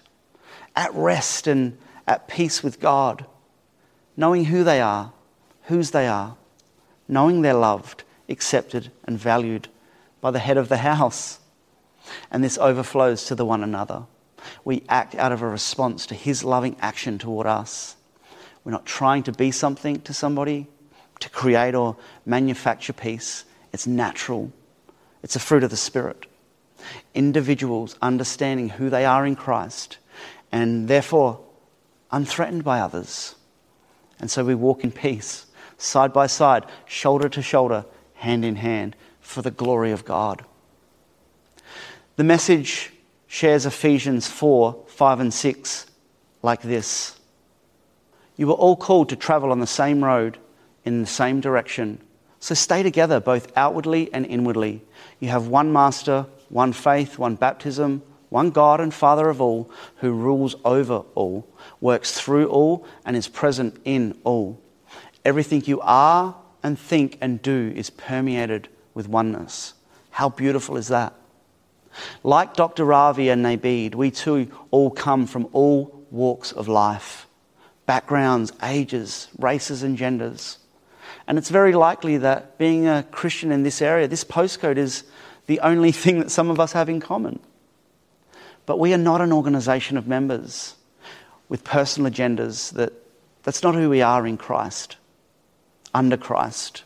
at 0.76 0.94
rest 0.94 1.46
and 1.46 1.76
at 2.06 2.28
peace 2.28 2.62
with 2.62 2.80
God, 2.80 3.26
knowing 4.16 4.46
who 4.46 4.64
they 4.64 4.80
are, 4.80 5.12
whose 5.64 5.90
they 5.90 6.08
are, 6.08 6.36
knowing 7.08 7.42
they're 7.42 7.54
loved, 7.54 8.04
accepted, 8.28 8.90
and 9.04 9.18
valued 9.18 9.68
by 10.20 10.30
the 10.30 10.38
head 10.38 10.56
of 10.56 10.68
the 10.68 10.78
house. 10.78 11.38
And 12.30 12.42
this 12.42 12.58
overflows 12.58 13.24
to 13.26 13.34
the 13.34 13.44
one 13.44 13.62
another. 13.62 14.04
We 14.64 14.82
act 14.88 15.14
out 15.14 15.32
of 15.32 15.42
a 15.42 15.48
response 15.48 16.06
to 16.06 16.14
his 16.14 16.42
loving 16.42 16.76
action 16.80 17.18
toward 17.18 17.46
us. 17.46 17.96
We're 18.64 18.72
not 18.72 18.86
trying 18.86 19.22
to 19.24 19.32
be 19.32 19.50
something 19.50 20.00
to 20.02 20.12
somebody, 20.14 20.66
to 21.20 21.30
create 21.30 21.74
or 21.74 21.96
manufacture 22.26 22.92
peace. 22.92 23.44
It's 23.72 23.86
natural, 23.86 24.52
it's 25.22 25.36
a 25.36 25.40
fruit 25.40 25.64
of 25.64 25.70
the 25.70 25.76
Spirit 25.76 26.26
individuals 27.14 27.96
understanding 28.02 28.68
who 28.70 28.90
they 28.90 29.04
are 29.04 29.26
in 29.26 29.36
Christ 29.36 29.98
and 30.50 30.88
therefore 30.88 31.40
unthreatened 32.10 32.64
by 32.64 32.80
others. 32.80 33.34
And 34.18 34.30
so 34.30 34.44
we 34.44 34.54
walk 34.54 34.84
in 34.84 34.92
peace, 34.92 35.46
side 35.82 36.12
by 36.12 36.26
side, 36.26 36.64
shoulder 36.86 37.28
to 37.28 37.42
shoulder, 37.42 37.84
hand 38.14 38.44
in 38.44 38.56
hand, 38.56 38.96
for 39.20 39.42
the 39.42 39.50
glory 39.50 39.92
of 39.92 40.04
God. 40.04 40.44
The 42.16 42.24
message 42.24 42.92
shares 43.26 43.66
Ephesians 43.66 44.26
4 44.28 44.84
5 44.86 45.20
and 45.20 45.32
6 45.34 45.86
like 46.42 46.62
this 46.62 47.18
You 48.36 48.48
were 48.48 48.54
all 48.54 48.76
called 48.76 49.08
to 49.10 49.16
travel 49.16 49.50
on 49.50 49.60
the 49.60 49.66
same 49.66 50.04
road 50.04 50.38
in 50.84 51.00
the 51.00 51.06
same 51.06 51.40
direction. 51.40 52.00
So 52.40 52.54
stay 52.54 52.82
together, 52.82 53.20
both 53.20 53.52
outwardly 53.56 54.12
and 54.12 54.26
inwardly. 54.26 54.82
You 55.20 55.28
have 55.28 55.46
one 55.46 55.72
master 55.72 56.26
one 56.52 56.72
faith, 56.72 57.18
one 57.18 57.34
baptism, 57.34 58.02
one 58.28 58.50
God 58.50 58.80
and 58.80 58.92
Father 58.92 59.28
of 59.30 59.40
all, 59.40 59.70
who 59.96 60.12
rules 60.12 60.54
over 60.64 61.02
all, 61.14 61.48
works 61.80 62.12
through 62.12 62.46
all, 62.48 62.86
and 63.06 63.16
is 63.16 63.26
present 63.26 63.80
in 63.84 64.18
all. 64.22 64.60
Everything 65.24 65.62
you 65.66 65.80
are 65.80 66.36
and 66.62 66.78
think 66.78 67.18
and 67.20 67.40
do 67.42 67.72
is 67.74 67.90
permeated 67.90 68.68
with 68.94 69.08
oneness. 69.08 69.74
How 70.10 70.28
beautiful 70.28 70.76
is 70.76 70.88
that? 70.88 71.14
Like 72.22 72.54
Dr. 72.54 72.84
Ravi 72.84 73.28
and 73.28 73.44
Nabil, 73.44 73.94
we 73.94 74.10
too 74.10 74.50
all 74.70 74.90
come 74.90 75.26
from 75.26 75.48
all 75.52 76.04
walks 76.10 76.52
of 76.52 76.68
life 76.68 77.26
backgrounds, 77.84 78.52
ages, 78.62 79.28
races, 79.38 79.82
and 79.82 79.98
genders. 79.98 80.58
And 81.26 81.36
it's 81.36 81.50
very 81.50 81.74
likely 81.74 82.16
that 82.18 82.56
being 82.56 82.86
a 82.86 83.02
Christian 83.10 83.50
in 83.50 83.64
this 83.64 83.82
area, 83.82 84.06
this 84.06 84.24
postcode 84.24 84.76
is 84.76 85.02
the 85.46 85.60
only 85.60 85.92
thing 86.02 86.20
that 86.20 86.30
some 86.30 86.48
of 86.48 86.60
us 86.60 86.72
have 86.72 86.88
in 86.88 87.00
common. 87.00 87.40
But 88.66 88.78
we 88.78 88.94
are 88.94 88.98
not 88.98 89.20
an 89.20 89.32
organization 89.32 89.96
of 89.96 90.06
members 90.06 90.76
with 91.48 91.64
personal 91.64 92.10
agendas. 92.10 92.72
That, 92.72 92.92
that's 93.42 93.62
not 93.62 93.74
who 93.74 93.90
we 93.90 94.00
are 94.00 94.26
in 94.26 94.36
Christ, 94.36 94.96
under 95.94 96.16
Christ. 96.16 96.84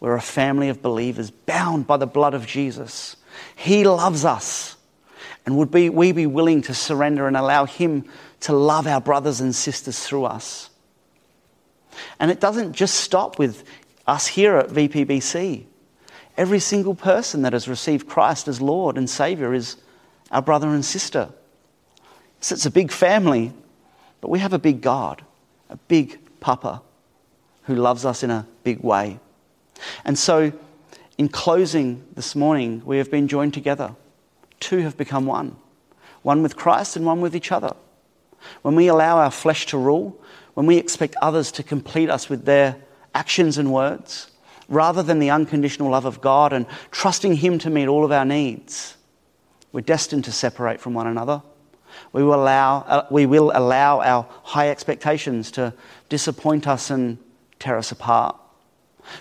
We're 0.00 0.16
a 0.16 0.20
family 0.20 0.68
of 0.68 0.82
believers 0.82 1.30
bound 1.30 1.86
by 1.86 1.96
the 1.96 2.06
blood 2.06 2.34
of 2.34 2.46
Jesus. 2.46 3.16
He 3.54 3.84
loves 3.84 4.24
us. 4.24 4.76
And 5.44 5.56
would 5.58 5.70
be, 5.70 5.90
we 5.90 6.10
be 6.10 6.26
willing 6.26 6.62
to 6.62 6.74
surrender 6.74 7.28
and 7.28 7.36
allow 7.36 7.66
Him 7.66 8.04
to 8.40 8.52
love 8.52 8.86
our 8.86 9.00
brothers 9.00 9.40
and 9.40 9.54
sisters 9.54 10.04
through 10.04 10.24
us. 10.24 10.70
And 12.18 12.30
it 12.30 12.40
doesn't 12.40 12.72
just 12.72 12.96
stop 12.96 13.38
with 13.38 13.62
us 14.06 14.26
here 14.26 14.56
at 14.56 14.70
VPBC. 14.70 15.64
Every 16.36 16.58
single 16.58 16.94
person 16.94 17.42
that 17.42 17.52
has 17.52 17.68
received 17.68 18.08
Christ 18.08 18.48
as 18.48 18.60
Lord 18.60 18.98
and 18.98 19.08
Saviour 19.08 19.54
is 19.54 19.76
our 20.32 20.42
brother 20.42 20.68
and 20.68 20.84
sister. 20.84 21.30
So 22.40 22.54
it's 22.54 22.66
a 22.66 22.70
big 22.70 22.90
family, 22.90 23.52
but 24.20 24.30
we 24.30 24.40
have 24.40 24.52
a 24.52 24.58
big 24.58 24.82
God, 24.82 25.24
a 25.70 25.76
big 25.76 26.18
Papa 26.40 26.82
who 27.66 27.74
loves 27.74 28.04
us 28.04 28.22
in 28.22 28.30
a 28.30 28.46
big 28.64 28.80
way. 28.80 29.18
And 30.04 30.18
so, 30.18 30.52
in 31.18 31.28
closing 31.28 32.04
this 32.14 32.34
morning, 32.34 32.82
we 32.84 32.98
have 32.98 33.10
been 33.10 33.28
joined 33.28 33.54
together. 33.54 33.94
Two 34.60 34.78
have 34.78 34.96
become 34.96 35.26
one 35.26 35.56
one 36.26 36.42
with 36.42 36.56
Christ 36.56 36.96
and 36.96 37.06
one 37.06 37.20
with 37.20 37.36
each 37.36 37.52
other. 37.52 37.72
When 38.62 38.74
we 38.74 38.88
allow 38.88 39.18
our 39.18 39.30
flesh 39.30 39.66
to 39.66 39.78
rule, 39.78 40.20
when 40.54 40.66
we 40.66 40.76
expect 40.76 41.14
others 41.22 41.52
to 41.52 41.62
complete 41.62 42.10
us 42.10 42.28
with 42.28 42.44
their 42.44 42.74
actions 43.14 43.58
and 43.58 43.72
words, 43.72 44.28
rather 44.68 45.04
than 45.04 45.20
the 45.20 45.30
unconditional 45.30 45.90
love 45.90 46.04
of 46.04 46.20
God 46.20 46.52
and 46.52 46.66
trusting 46.90 47.36
Him 47.36 47.60
to 47.60 47.70
meet 47.70 47.86
all 47.86 48.04
of 48.04 48.10
our 48.10 48.24
needs, 48.24 48.96
we're 49.70 49.82
destined 49.82 50.24
to 50.24 50.32
separate 50.32 50.80
from 50.80 50.94
one 50.94 51.06
another. 51.06 51.42
We 52.12 52.24
will 52.24 52.34
allow, 52.34 52.78
uh, 52.80 53.06
we 53.08 53.26
will 53.26 53.52
allow 53.54 54.00
our 54.00 54.26
high 54.42 54.70
expectations 54.70 55.52
to 55.52 55.74
disappoint 56.08 56.66
us 56.66 56.90
and 56.90 57.18
tear 57.58 57.76
us 57.76 57.92
apart. 57.92 58.36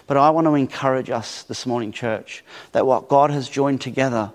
But 0.08 0.18
I 0.18 0.30
want 0.30 0.46
to 0.46 0.56
encourage 0.56 1.10
us 1.10 1.44
this 1.44 1.66
morning, 1.66 1.92
church, 1.92 2.44
that 2.72 2.86
what 2.86 3.08
God 3.08 3.30
has 3.32 3.48
joined 3.48 3.82
together, 3.82 4.32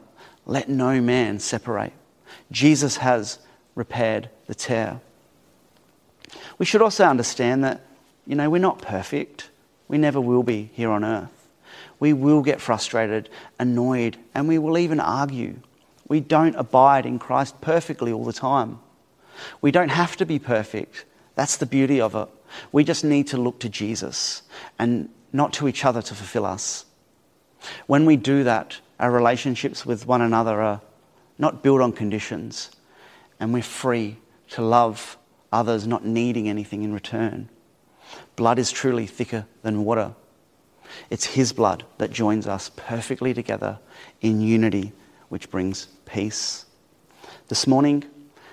let 0.47 0.69
no 0.69 1.01
man 1.01 1.41
separate. 1.41 1.93
Jesus 2.53 2.99
has 2.99 3.39
repaired 3.75 4.29
the 4.47 4.55
tear. 4.55 5.01
We 6.59 6.67
should 6.67 6.83
also 6.83 7.05
understand 7.05 7.65
that, 7.65 7.81
you 8.27 8.37
know, 8.37 8.49
we're 8.51 8.59
not 8.59 8.81
perfect. 8.81 9.51
We 9.89 9.99
never 9.99 10.21
will 10.21 10.43
be 10.43 10.71
here 10.73 10.91
on 10.91 11.05
earth. 11.05 11.49
We 11.99 12.13
will 12.13 12.43
get 12.43 12.61
frustrated, 12.61 13.29
annoyed, 13.59 14.17
and 14.35 14.49
we 14.49 14.59
will 14.59 14.79
even 14.79 15.01
argue. 15.01 15.57
We 16.09 16.21
don't 16.21 16.57
abide 16.57 17.07
in 17.07 17.19
Christ 17.19 17.61
perfectly 17.61 18.13
all 18.13 18.25
the 18.25 18.33
time. 18.33 18.79
We 19.61 19.71
don't 19.71 19.91
have 19.91 20.17
to 20.17 20.27
be 20.27 20.39
perfect. 20.39 21.05
That's 21.35 21.57
the 21.57 21.67
beauty 21.67 22.01
of 22.01 22.15
it. 22.15 22.29
We 22.73 22.85
just 22.85 23.05
need 23.05 23.27
to 23.29 23.37
look 23.37 23.61
to 23.61 23.69
Jesus 23.69 24.43
and 24.79 25.09
not 25.33 25.53
to 25.55 25.69
each 25.69 25.85
other 25.85 26.03
to 26.03 26.15
fulfill 26.15 26.45
us. 26.47 26.85
When 27.87 28.07
we 28.07 28.17
do 28.17 28.45
that, 28.45 28.81
our 28.99 29.11
relationships 29.11 29.87
with 29.87 30.07
one 30.07 30.23
another 30.23 30.61
are 30.61 30.81
not 31.39 31.63
built 31.63 31.81
on 31.81 31.93
conditions, 31.93 32.71
and 33.39 33.53
we're 33.53 33.63
free 33.63 34.17
to 34.51 34.63
love 34.63 35.17
others 35.53 35.87
not 35.87 36.05
needing 36.05 36.49
anything 36.49 36.83
in 36.83 36.93
return. 36.93 37.49
Blood 38.37 38.59
is 38.59 38.71
truly 38.71 39.07
thicker 39.07 39.47
than 39.63 39.85
water. 39.85 40.15
It's 41.09 41.25
His 41.25 41.53
blood 41.53 41.85
that 41.99 42.11
joins 42.11 42.47
us 42.47 42.71
perfectly 42.75 43.33
together 43.33 43.79
in 44.21 44.41
unity, 44.41 44.93
which 45.29 45.51
brings 45.51 45.87
peace. 46.05 46.67
This 47.49 47.67
morning, 47.67 48.05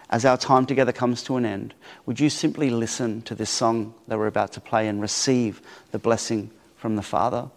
as 0.10 0.26
our 0.26 0.38
time 0.38 0.66
together 0.66 0.92
comes 0.92 1.22
to 1.24 1.36
an 1.36 1.46
end, 1.46 1.74
would 2.06 2.20
you 2.20 2.30
simply 2.30 2.70
listen 2.70 3.22
to 3.24 3.36
this 3.36 3.50
song 3.50 3.94
that 4.08 4.18
we're 4.18 4.28
about 4.28 4.54
to 4.54 4.62
play 4.62 4.88
and 4.88 5.02
receive 5.02 5.62
the 5.92 6.00
blessing 6.00 6.50
from 6.76 6.96
the 6.96 7.02
Father? 7.02 7.50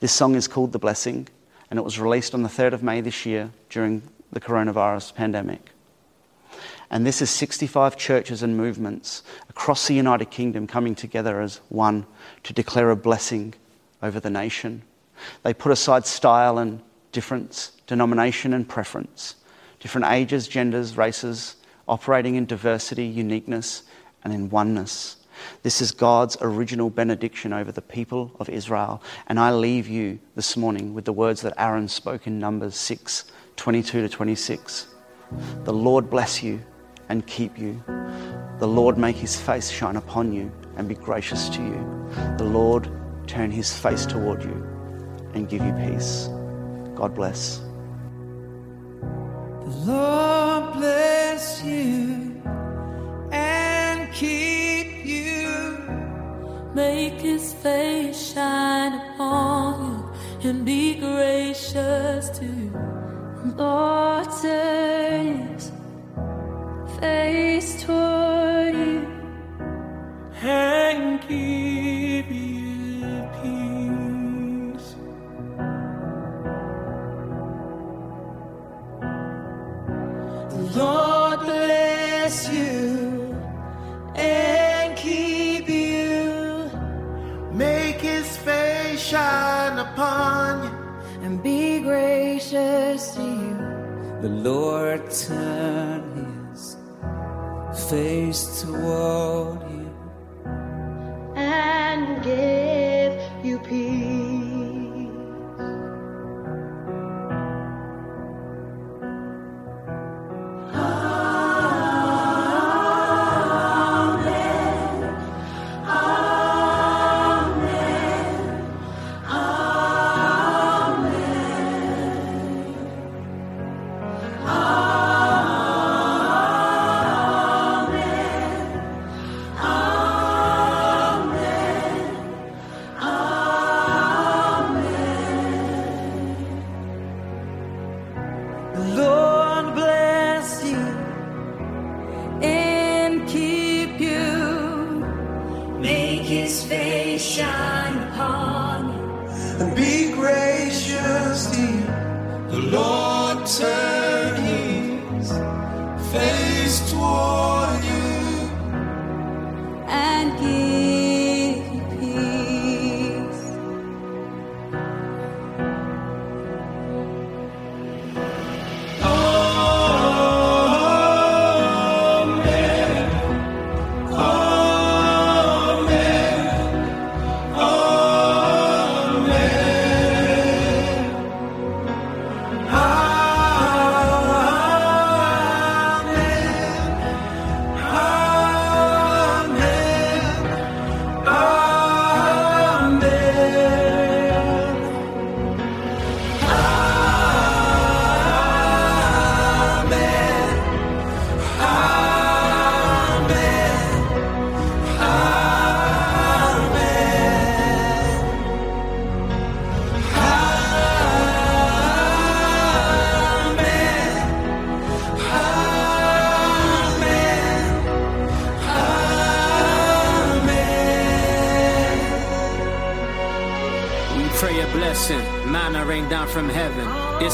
This 0.00 0.12
song 0.12 0.34
is 0.34 0.48
called 0.48 0.72
The 0.72 0.78
Blessing, 0.78 1.28
and 1.70 1.78
it 1.78 1.82
was 1.82 2.00
released 2.00 2.34
on 2.34 2.42
the 2.42 2.48
3rd 2.48 2.72
of 2.72 2.82
May 2.82 3.00
this 3.00 3.24
year 3.24 3.50
during 3.68 4.02
the 4.32 4.40
coronavirus 4.40 5.14
pandemic. 5.14 5.70
And 6.90 7.06
this 7.06 7.22
is 7.22 7.30
65 7.30 7.96
churches 7.96 8.42
and 8.42 8.56
movements 8.56 9.22
across 9.48 9.86
the 9.86 9.94
United 9.94 10.30
Kingdom 10.30 10.66
coming 10.66 10.96
together 10.96 11.40
as 11.40 11.60
one 11.68 12.04
to 12.42 12.52
declare 12.52 12.90
a 12.90 12.96
blessing 12.96 13.54
over 14.02 14.18
the 14.18 14.30
nation. 14.30 14.82
They 15.44 15.54
put 15.54 15.70
aside 15.70 16.04
style 16.04 16.58
and 16.58 16.80
difference, 17.12 17.72
denomination 17.86 18.52
and 18.52 18.68
preference, 18.68 19.36
different 19.78 20.08
ages, 20.08 20.48
genders, 20.48 20.96
races, 20.96 21.56
operating 21.90 22.36
in 22.36 22.46
diversity, 22.46 23.04
uniqueness, 23.04 23.82
and 24.22 24.32
in 24.32 24.48
oneness. 24.48 25.16
This 25.62 25.80
is 25.80 25.90
God's 25.90 26.36
original 26.40 26.88
benediction 26.88 27.52
over 27.52 27.72
the 27.72 27.82
people 27.82 28.30
of 28.38 28.48
Israel. 28.48 29.02
And 29.26 29.40
I 29.40 29.50
leave 29.52 29.88
you 29.88 30.20
this 30.36 30.56
morning 30.56 30.94
with 30.94 31.04
the 31.04 31.12
words 31.12 31.42
that 31.42 31.54
Aaron 31.58 31.88
spoke 31.88 32.26
in 32.26 32.38
Numbers 32.38 32.76
6 32.76 33.32
22 33.56 34.02
to 34.02 34.08
26. 34.08 34.86
The 35.64 35.72
Lord 35.72 36.08
bless 36.08 36.42
you 36.42 36.62
and 37.08 37.26
keep 37.26 37.58
you. 37.58 37.82
The 38.58 38.68
Lord 38.68 38.96
make 38.96 39.16
his 39.16 39.38
face 39.38 39.68
shine 39.70 39.96
upon 39.96 40.32
you 40.32 40.50
and 40.76 40.88
be 40.88 40.94
gracious 40.94 41.48
to 41.50 41.62
you. 41.62 42.08
The 42.38 42.44
Lord 42.44 42.90
turn 43.26 43.50
his 43.50 43.76
face 43.76 44.06
toward 44.06 44.42
you 44.42 44.66
and 45.34 45.48
give 45.48 45.62
you 45.62 45.72
peace. 45.72 46.28
God 46.94 47.14
bless. 47.14 47.58
The 49.00 49.74
Lord 49.84 50.72
bless 50.74 50.99
and 60.44 60.64
be 60.64 60.94
gracious 60.94 62.30
to 62.30 62.44
you. 62.44 62.72
Lord, 63.56 64.09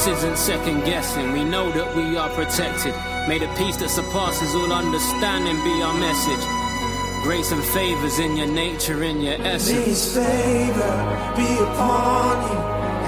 This 0.07 0.19
isn't 0.19 0.39
second 0.39 0.85
guessing. 0.85 1.33
We 1.33 1.43
know 1.43 1.73
that 1.73 1.97
we 1.97 2.17
are 2.17 2.29
protected. 2.29 2.95
May 3.27 3.41
the 3.41 3.49
peace 3.59 3.77
that 3.79 3.91
surpasses 3.91 4.55
all 4.55 4.73
understanding 4.73 5.57
be 5.65 5.83
our 5.83 5.99
message. 5.99 6.45
Grace 7.25 7.51
and 7.51 7.65
favors 7.75 8.21
in 8.21 8.37
your 8.37 8.47
nature, 8.47 9.03
in 9.03 9.21
your 9.21 9.35
essence. 9.43 9.75
May 9.75 9.83
essence. 9.83 10.15
His 10.15 10.15
favor 10.15 10.95
be 11.35 11.51
upon 11.59 12.39
you 12.47 12.59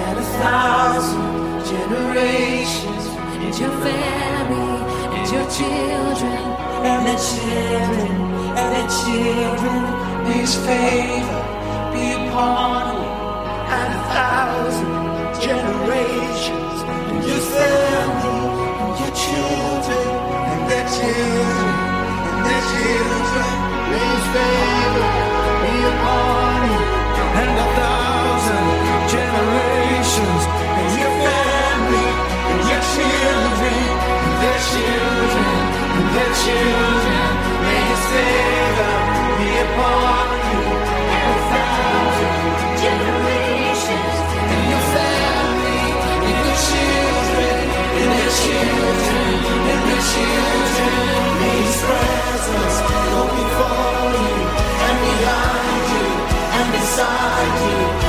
and 0.06 0.18
a 0.18 0.26
thousand 0.42 1.70
generations. 1.70 3.04
and 3.46 3.58
your 3.62 3.74
family 3.86 4.74
and 5.14 5.26
your 5.30 5.46
children. 5.54 6.38
and 6.82 7.06
their 7.06 7.20
children, 7.30 8.10
and 8.58 8.68
their 8.74 8.90
children. 9.06 9.80
May 10.24 10.40
His 10.42 10.56
favor 10.66 11.42
be 11.94 12.04
upon 12.26 12.90
you 12.90 13.06
and 13.78 13.90
a 13.94 14.02
thousand 14.18 14.90
generations. 15.46 16.67
Children, 19.18 20.06
and 20.52 20.70
their 20.70 20.86
children, 20.96 21.74
and 22.30 22.46
their 22.46 22.62
children. 22.70 23.54
His 23.92 24.24
favor 24.34 25.17
find 57.38 58.02
you. 58.02 58.07